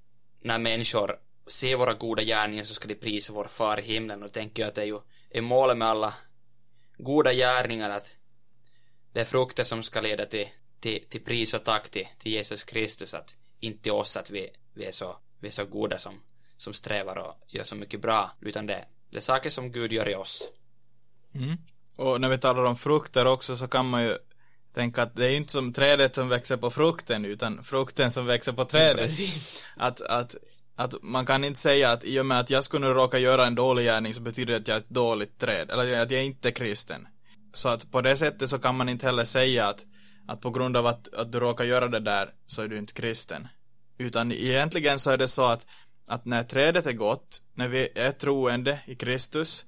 när 0.41 0.57
människor 0.57 1.19
ser 1.47 1.75
våra 1.75 1.93
goda 1.93 2.23
gärningar 2.23 2.63
så 2.63 2.73
ska 2.73 2.87
de 2.87 2.95
prisa 2.95 3.33
vår 3.33 3.45
far 3.45 3.79
i 3.79 3.83
himlen 3.83 4.23
och 4.23 4.31
tänker 4.31 4.63
jag 4.63 4.69
att 4.69 4.75
det 4.75 4.81
är 4.81 4.85
ju 4.85 4.99
är 5.29 5.41
målet 5.41 5.77
med 5.77 5.87
alla 5.87 6.13
goda 6.97 7.33
gärningar 7.33 7.89
att 7.89 8.15
det 9.11 9.21
är 9.21 9.25
frukter 9.25 9.63
som 9.63 9.83
ska 9.83 10.01
leda 10.01 10.25
till, 10.25 10.47
till, 10.79 11.05
till 11.09 11.23
pris 11.23 11.53
och 11.53 11.63
tack 11.63 11.89
till, 11.89 12.07
till 12.19 12.31
Jesus 12.31 12.63
Kristus 12.63 13.13
att 13.13 13.35
inte 13.59 13.83
till 13.83 13.91
oss 13.91 14.17
att 14.17 14.29
vi, 14.29 14.49
vi, 14.73 14.85
är 14.85 14.91
så, 14.91 15.17
vi 15.39 15.47
är 15.47 15.51
så 15.51 15.65
goda 15.65 15.97
som, 15.97 16.13
som 16.57 16.73
strävar 16.73 17.17
och 17.17 17.35
gör 17.47 17.63
så 17.63 17.75
mycket 17.75 18.01
bra 18.01 18.31
utan 18.41 18.65
det, 18.65 18.85
det 19.09 19.17
är 19.17 19.21
saker 19.21 19.49
som 19.49 19.71
Gud 19.71 19.91
gör 19.91 20.09
i 20.09 20.15
oss. 20.15 20.47
Mm. 21.33 21.57
Och 21.95 22.21
när 22.21 22.29
vi 22.29 22.37
talar 22.37 22.63
om 22.63 22.75
frukter 22.75 23.25
också 23.25 23.57
så 23.57 23.67
kan 23.67 23.89
man 23.89 24.03
ju 24.03 24.17
tänka 24.73 25.03
att 25.03 25.15
det 25.15 25.25
är 25.25 25.35
inte 25.35 25.51
som 25.51 25.73
trädet 25.73 26.15
som 26.15 26.29
växer 26.29 26.57
på 26.57 26.71
frukten 26.71 27.25
utan 27.25 27.63
frukten 27.63 28.11
som 28.11 28.25
växer 28.25 28.53
på 28.53 28.65
trädet. 28.65 29.11
Att, 29.75 30.01
att 30.01 30.35
att 30.77 30.93
man 31.01 31.25
kan 31.25 31.43
inte 31.43 31.59
säga 31.59 31.91
att 31.91 32.03
i 32.03 32.19
och 32.19 32.25
med 32.25 32.39
att 32.39 32.49
jag 32.49 32.63
skulle 32.63 32.87
råka 32.87 33.19
göra 33.19 33.45
en 33.45 33.55
dålig 33.55 33.83
gärning 33.83 34.13
så 34.13 34.21
betyder 34.21 34.53
det 34.53 34.59
att 34.59 34.67
jag 34.67 34.75
är 34.75 34.81
ett 34.81 34.89
dåligt 34.89 35.39
träd, 35.39 35.71
eller 35.71 36.01
att 36.01 36.11
jag 36.11 36.25
inte 36.25 36.49
är 36.49 36.51
kristen. 36.51 37.07
Så 37.53 37.69
att 37.69 37.91
på 37.91 38.01
det 38.01 38.17
sättet 38.17 38.49
så 38.49 38.59
kan 38.59 38.75
man 38.75 38.89
inte 38.89 39.05
heller 39.05 39.23
säga 39.23 39.67
att, 39.67 39.85
att 40.27 40.41
på 40.41 40.49
grund 40.49 40.77
av 40.77 40.87
att, 40.87 41.13
att 41.13 41.31
du 41.31 41.39
råkar 41.39 41.65
göra 41.65 41.87
det 41.87 41.99
där 41.99 42.29
så 42.45 42.61
är 42.61 42.67
du 42.67 42.77
inte 42.77 42.93
kristen. 42.93 43.47
Utan 43.97 44.31
egentligen 44.31 44.99
så 44.99 45.09
är 45.09 45.17
det 45.17 45.27
så 45.27 45.45
att, 45.45 45.65
att 46.07 46.25
när 46.25 46.43
trädet 46.43 46.85
är 46.85 46.93
gott, 46.93 47.41
när 47.53 47.67
vi 47.67 47.89
är 47.95 48.11
troende 48.11 48.79
i 48.85 48.95
Kristus, 48.95 49.65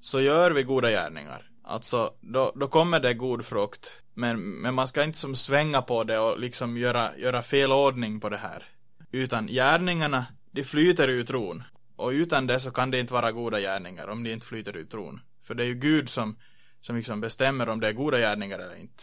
så 0.00 0.20
gör 0.20 0.50
vi 0.50 0.62
goda 0.62 0.90
gärningar. 0.90 1.50
Alltså, 1.64 2.10
då, 2.20 2.52
då 2.54 2.68
kommer 2.68 3.00
det 3.00 3.14
god 3.14 3.44
frukt. 3.44 4.02
Men, 4.14 4.40
men 4.40 4.74
man 4.74 4.88
ska 4.88 5.04
inte 5.04 5.18
som 5.18 5.36
svänga 5.36 5.82
på 5.82 6.04
det 6.04 6.18
och 6.18 6.38
liksom 6.38 6.76
göra, 6.76 7.16
göra 7.16 7.42
fel 7.42 7.72
ordning 7.72 8.20
på 8.20 8.28
det 8.28 8.36
här. 8.36 8.64
Utan 9.12 9.46
gärningarna 9.46 10.26
de 10.50 10.64
flyter 10.64 11.08
ur 11.08 11.24
tron. 11.24 11.62
Och 11.96 12.08
utan 12.08 12.46
det 12.46 12.60
så 12.60 12.70
kan 12.70 12.90
det 12.90 13.00
inte 13.00 13.12
vara 13.12 13.32
goda 13.32 13.60
gärningar 13.60 14.08
om 14.08 14.24
de 14.24 14.32
inte 14.32 14.46
flyter 14.46 14.76
ur 14.76 14.84
tron. 14.84 15.20
För 15.40 15.54
det 15.54 15.64
är 15.64 15.66
ju 15.66 15.74
Gud 15.74 16.08
som, 16.08 16.36
som 16.80 16.96
liksom 16.96 17.20
bestämmer 17.20 17.68
om 17.68 17.80
det 17.80 17.88
är 17.88 17.92
goda 17.92 18.18
gärningar 18.18 18.58
eller 18.58 18.76
inte. 18.76 19.02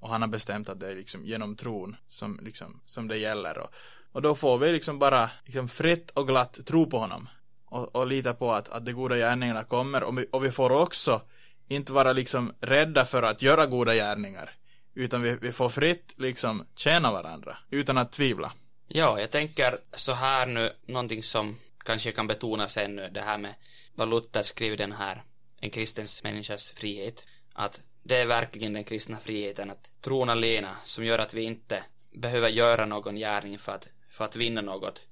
Och 0.00 0.10
han 0.10 0.22
har 0.22 0.28
bestämt 0.28 0.68
att 0.68 0.80
det 0.80 0.90
är 0.90 0.94
liksom 0.94 1.24
genom 1.24 1.56
tron 1.56 1.96
som, 2.08 2.40
liksom, 2.42 2.80
som 2.86 3.08
det 3.08 3.16
gäller. 3.16 3.58
Och, 3.58 3.70
och 4.12 4.22
då 4.22 4.34
får 4.34 4.58
vi 4.58 4.72
liksom 4.72 4.98
bara 4.98 5.30
liksom 5.44 5.68
fritt 5.68 6.10
och 6.10 6.28
glatt 6.28 6.66
tro 6.66 6.90
på 6.90 6.98
honom. 6.98 7.28
Och, 7.66 7.96
och 7.96 8.06
lita 8.06 8.34
på 8.34 8.52
att, 8.52 8.68
att 8.68 8.84
de 8.84 8.92
goda 8.92 9.16
gärningarna 9.16 9.64
kommer. 9.64 10.02
Och 10.02 10.18
vi, 10.18 10.26
och 10.32 10.44
vi 10.44 10.50
får 10.50 10.70
också 10.70 11.22
inte 11.68 11.92
vara 11.92 12.12
liksom 12.12 12.54
rädda 12.60 13.04
för 13.04 13.22
att 13.22 13.42
göra 13.42 13.66
goda 13.66 13.94
gärningar. 13.94 14.50
Utan 14.94 15.22
vi, 15.22 15.36
vi 15.40 15.52
får 15.52 15.68
fritt 15.68 16.14
liksom 16.16 16.66
tjäna 16.76 17.12
varandra. 17.12 17.56
Utan 17.70 17.98
att 17.98 18.12
tvivla. 18.12 18.52
Ja, 18.96 19.20
jag 19.20 19.30
tänker 19.30 19.78
så 19.92 20.12
här 20.12 20.46
nu, 20.46 20.72
någonting 20.86 21.22
som 21.22 21.58
kanske 21.84 22.12
kan 22.12 22.26
betonas 22.26 22.76
ännu, 22.76 23.08
det 23.08 23.20
här 23.20 23.38
med 23.38 23.54
vad 23.94 24.10
Luther 24.10 24.42
skrev 24.42 24.76
den 24.76 24.92
här, 24.92 25.22
en 25.60 25.70
kristens 25.70 26.22
människas 26.22 26.68
frihet, 26.68 27.26
att 27.52 27.82
det 28.02 28.16
är 28.16 28.26
verkligen 28.26 28.72
den 28.72 28.84
kristna 28.84 29.18
friheten 29.18 29.70
att 29.70 29.90
tron 30.00 30.30
alena 30.30 30.76
som 30.84 31.04
gör 31.04 31.18
att 31.18 31.34
vi 31.34 31.42
inte 31.42 31.84
behöver 32.12 32.48
göra 32.48 32.86
någon 32.86 33.16
gärning 33.16 33.58
för 33.58 33.72
att, 33.72 33.88
för 34.10 34.24
att 34.24 34.36
vinna 34.36 34.60
något, 34.60 35.02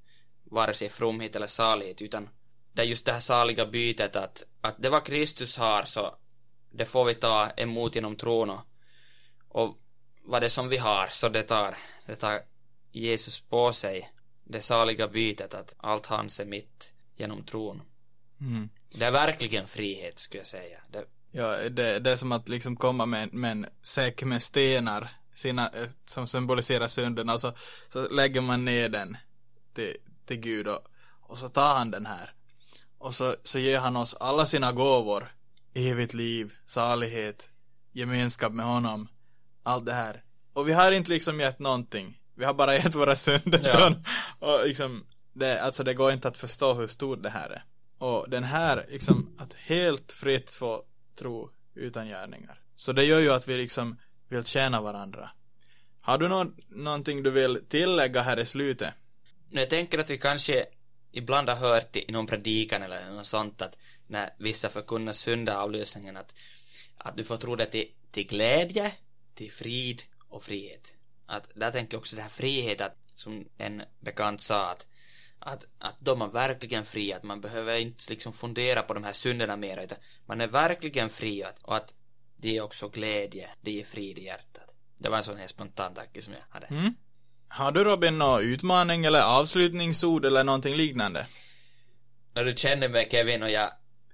vare 0.44 0.74
sig 0.74 0.88
fromhet 0.88 1.36
eller 1.36 1.46
salighet, 1.46 2.02
utan 2.02 2.28
det 2.72 2.82
är 2.82 2.86
just 2.86 3.06
det 3.06 3.12
här 3.12 3.20
saliga 3.20 3.66
bytet 3.66 4.16
att, 4.16 4.42
att 4.60 4.74
det 4.78 4.90
vad 4.90 5.04
Kristus 5.04 5.56
har 5.56 5.82
så 5.82 6.14
det 6.70 6.84
får 6.84 7.04
vi 7.04 7.14
ta 7.14 7.50
emot 7.56 7.94
genom 7.94 8.16
tron 8.16 8.50
och, 8.50 8.60
och 9.48 9.78
vad 10.24 10.42
det 10.42 10.50
som 10.50 10.68
vi 10.68 10.76
har 10.76 11.06
så 11.06 11.28
det 11.28 11.42
tar, 11.42 11.74
det 12.06 12.16
tar 12.16 12.51
Jesus 12.92 13.40
på 13.40 13.72
sig 13.72 14.12
det 14.44 14.60
saliga 14.60 15.08
bytet 15.08 15.54
att 15.54 15.74
allt 15.76 16.06
hans 16.06 16.40
är 16.40 16.44
mitt 16.44 16.92
genom 17.16 17.44
tron. 17.44 17.82
Mm. 18.40 18.68
Det 18.94 19.04
är 19.04 19.10
verkligen 19.10 19.68
frihet 19.68 20.18
skulle 20.18 20.40
jag 20.40 20.46
säga. 20.46 20.80
Det... 20.90 21.04
Ja, 21.30 21.56
det, 21.68 21.98
det 21.98 22.10
är 22.10 22.16
som 22.16 22.32
att 22.32 22.48
liksom 22.48 22.76
komma 22.76 23.06
med, 23.06 23.32
med 23.32 23.50
en 23.50 23.66
säck 23.82 24.22
med 24.22 24.42
stenar 24.42 25.10
sina, 25.34 25.68
eh, 25.68 25.88
som 26.04 26.26
symboliserar 26.26 26.88
synden 26.88 27.28
och 27.28 27.40
så, 27.40 27.52
så 27.92 28.08
lägger 28.08 28.40
man 28.40 28.64
ner 28.64 28.88
den 28.88 29.16
till, 29.74 29.96
till 30.26 30.36
Gud 30.36 30.68
och, 30.68 30.88
och 31.20 31.38
så 31.38 31.48
tar 31.48 31.74
han 31.76 31.90
den 31.90 32.06
här. 32.06 32.34
Och 32.98 33.14
så, 33.14 33.36
så 33.42 33.58
ger 33.58 33.78
han 33.78 33.96
oss 33.96 34.14
alla 34.14 34.46
sina 34.46 34.72
gåvor. 34.72 35.34
Evigt 35.74 36.14
liv, 36.14 36.54
salighet, 36.66 37.48
gemenskap 37.92 38.52
med 38.52 38.66
honom. 38.66 39.08
Allt 39.62 39.86
det 39.86 39.92
här. 39.92 40.24
Och 40.52 40.68
vi 40.68 40.72
har 40.72 40.92
inte 40.92 41.10
liksom 41.10 41.40
gett 41.40 41.58
någonting. 41.58 42.21
Vi 42.34 42.44
har 42.44 42.54
bara 42.54 42.74
gett 42.74 42.94
våra 42.94 43.16
synder 43.16 43.60
ja. 43.64 43.94
och 44.38 44.66
liksom, 44.66 45.06
det, 45.32 45.62
alltså 45.62 45.84
det 45.84 45.94
går 45.94 46.12
inte 46.12 46.28
att 46.28 46.36
förstå 46.36 46.74
hur 46.74 46.86
stort 46.86 47.22
det 47.22 47.30
här 47.30 47.50
är. 47.50 47.64
Och 47.98 48.30
den 48.30 48.44
här, 48.44 48.86
liksom, 48.88 49.36
att 49.38 49.52
helt 49.52 50.12
fritt 50.12 50.50
få 50.50 50.84
tro 51.14 51.50
utan 51.74 52.06
gärningar. 52.06 52.60
Så 52.76 52.92
det 52.92 53.04
gör 53.04 53.18
ju 53.18 53.32
att 53.32 53.48
vi 53.48 53.56
liksom 53.56 53.96
vill 54.28 54.44
tjäna 54.44 54.80
varandra. 54.80 55.30
Har 56.00 56.18
du 56.18 56.28
någon, 56.28 56.56
någonting 56.68 57.22
du 57.22 57.30
vill 57.30 57.64
tillägga 57.68 58.22
här 58.22 58.38
i 58.38 58.46
slutet? 58.46 58.94
Jag 59.50 59.70
tänker 59.70 59.98
att 59.98 60.10
vi 60.10 60.18
kanske 60.18 60.66
ibland 61.12 61.48
har 61.48 61.56
hört 61.56 61.96
i 61.96 62.12
någon 62.12 62.26
predikan 62.26 62.82
eller 62.82 63.10
något 63.10 63.26
sånt 63.26 63.62
att 63.62 63.78
när 64.06 64.30
vissa 64.38 64.68
förkunnar 64.68 65.12
syndaavlösningen 65.12 66.16
att, 66.16 66.34
att 66.96 67.16
du 67.16 67.24
får 67.24 67.36
tro 67.36 67.56
det 67.56 67.66
till, 67.66 67.88
till 68.10 68.26
glädje, 68.26 68.92
till 69.34 69.52
frid 69.52 70.02
och 70.28 70.44
frihet 70.44 70.94
att 71.26 71.50
där 71.54 71.70
tänker 71.70 71.94
jag 71.94 72.00
också 72.00 72.16
det 72.16 72.22
här 72.22 72.28
frihet 72.28 72.80
att, 72.80 72.96
som 73.14 73.48
en 73.58 73.82
bekant 74.00 74.40
sa 74.40 74.70
att, 74.70 74.86
att, 75.38 75.66
att 75.78 76.00
då 76.00 76.16
man 76.16 76.30
verkligen 76.30 76.84
fri, 76.84 77.12
att 77.12 77.22
man 77.22 77.40
behöver 77.40 77.78
inte 77.78 78.10
liksom 78.10 78.32
fundera 78.32 78.82
på 78.82 78.94
de 78.94 79.04
här 79.04 79.12
synderna 79.12 79.56
mer, 79.56 79.84
utan 79.84 79.98
man 80.26 80.40
är 80.40 80.46
verkligen 80.46 81.10
fri 81.10 81.44
och 81.62 81.76
att 81.76 81.94
det 82.36 82.56
är 82.56 82.62
också 82.62 82.88
glädje, 82.88 83.48
det 83.60 83.80
är 83.80 83.84
frid 83.84 84.18
i 84.18 84.24
hjärtat. 84.24 84.74
Det 84.98 85.08
var 85.08 85.16
en 85.16 85.24
sån 85.24 85.36
här 85.36 85.46
spontan 85.46 85.94
tanke 85.94 86.22
som 86.22 86.32
jag 86.32 86.40
hade. 86.48 86.66
Mm. 86.66 86.94
Har 87.48 87.72
du 87.72 87.84
Robin 87.84 88.18
någon 88.18 88.42
utmaning 88.42 89.04
eller 89.04 89.20
avslutningsord 89.20 90.24
eller 90.24 90.44
någonting 90.44 90.74
liknande? 90.74 91.26
När 92.34 92.44
du 92.44 92.54
känner 92.56 92.88
mig 92.88 93.08
Kevin 93.10 93.42
och 93.42 93.50
jag, 93.50 93.70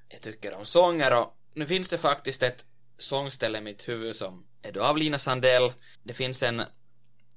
jag 0.08 0.20
tycker 0.20 0.56
om 0.56 0.66
sånger 0.66 1.14
och 1.14 1.36
nu 1.54 1.66
finns 1.66 1.88
det 1.88 1.98
faktiskt 1.98 2.42
ett 2.42 2.64
sångställe 2.98 3.58
i 3.58 3.60
mitt 3.60 3.88
huvud 3.88 4.16
som 4.16 4.46
är 4.62 4.72
då 4.72 4.84
av 4.84 4.96
Lina 4.96 5.18
Sandell. 5.18 5.72
Det 6.02 6.14
finns 6.14 6.42
en 6.42 6.62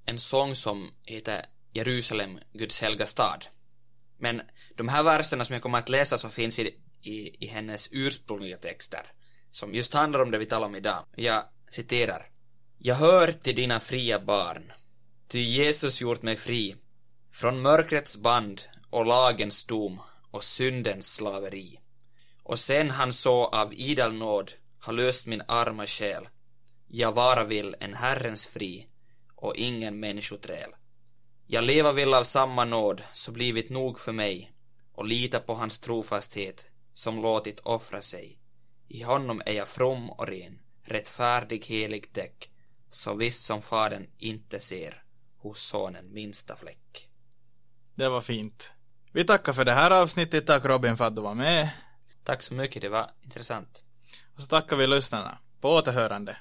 en 0.06 0.20
sång 0.20 0.56
som 0.56 0.92
heter 1.06 1.46
Jerusalem, 1.74 2.40
Guds 2.54 2.82
helga 2.82 3.06
stad. 3.06 3.46
Men 4.18 4.42
de 4.76 4.88
här 4.88 5.04
verserna 5.04 5.46
som 5.46 5.54
jag 5.54 5.64
kommer 5.64 5.78
att 5.78 5.90
läsa 5.90 6.18
så 6.18 6.30
finns 6.30 6.60
i, 6.60 6.76
i, 7.02 7.46
i 7.46 7.48
hennes 7.48 7.90
ursprungliga 7.92 8.58
texter, 8.58 9.12
som 9.52 9.74
just 9.74 9.94
handlar 9.94 10.22
om 10.22 10.32
det 10.32 10.38
vi 10.38 10.46
talar 10.46 10.68
om 10.68 10.76
idag. 10.76 11.06
Jag 11.16 11.44
citerar. 11.70 12.26
Jag 12.78 12.96
hör 12.96 13.32
till 13.32 13.56
dina 13.56 13.80
fria 13.80 14.20
barn, 14.20 14.72
ty 15.28 15.40
Jesus 15.40 16.02
gjort 16.02 16.22
mig 16.22 16.36
fri. 16.36 16.76
Från 17.34 17.62
mörkrets 17.62 18.18
band 18.18 18.62
och 18.90 19.06
lagens 19.06 19.64
dom 19.64 20.02
och 20.32 20.44
syndens 20.44 21.16
slaveri. 21.16 21.80
Och 22.44 22.60
sen 22.60 22.90
han 22.90 23.14
så 23.14 23.46
av 23.46 23.74
idel 23.74 24.14
nåd 24.14 24.52
har 24.80 24.94
löst 24.94 25.26
min 25.26 25.44
arma 25.48 25.86
själ. 25.86 26.28
Jag 26.88 27.12
vara 27.12 27.44
vill 27.44 27.76
en 27.80 27.94
Herrens 27.94 28.48
fri 28.48 28.88
och 29.42 29.56
ingen 29.56 30.00
människoträl. 30.00 30.72
Jag 31.48 31.64
leva 31.64 31.92
vill 31.92 32.14
av 32.14 32.24
samma 32.24 32.66
nåd 32.66 33.04
så 33.14 33.32
blivit 33.32 33.70
nog 33.70 34.00
för 34.00 34.12
mig 34.12 34.52
och 34.94 35.06
lita 35.06 35.40
på 35.40 35.54
hans 35.54 35.80
trofasthet 35.80 36.66
som 36.94 37.22
låtit 37.22 37.60
offra 37.60 38.02
sig. 38.02 38.38
I 38.88 39.04
honom 39.04 39.42
är 39.46 39.54
jag 39.54 39.68
from 39.68 40.10
och 40.10 40.28
ren, 40.28 40.60
rättfärdig 40.84 41.66
helig 41.66 42.06
däck, 42.14 42.52
så 42.90 43.14
visst 43.14 43.46
som 43.46 43.62
fadern 43.62 44.08
inte 44.18 44.60
ser 44.60 45.04
hos 45.38 45.62
sonen 45.62 46.14
minsta 46.14 46.56
fläck. 46.56 47.10
Det 47.96 48.10
var 48.10 48.22
fint. 48.22 48.74
Vi 49.12 49.24
tackar 49.24 49.54
för 49.54 49.66
det 49.66 49.72
här 49.72 49.92
avsnittet. 49.92 50.48
Tack 50.48 50.66
Robin 50.66 50.98
för 50.98 51.06
att 51.06 51.16
du 51.16 51.22
var 51.22 51.34
med. 51.34 51.70
Tack 52.24 52.42
så 52.42 52.54
mycket, 52.54 52.82
det 52.82 52.90
var 52.90 53.12
intressant. 53.22 53.84
Och 54.36 54.42
så 54.42 54.48
tackar 54.48 54.76
vi 54.76 54.88
lyssnarna. 54.88 55.38
På 55.62 55.70
återhörande. 55.70 56.38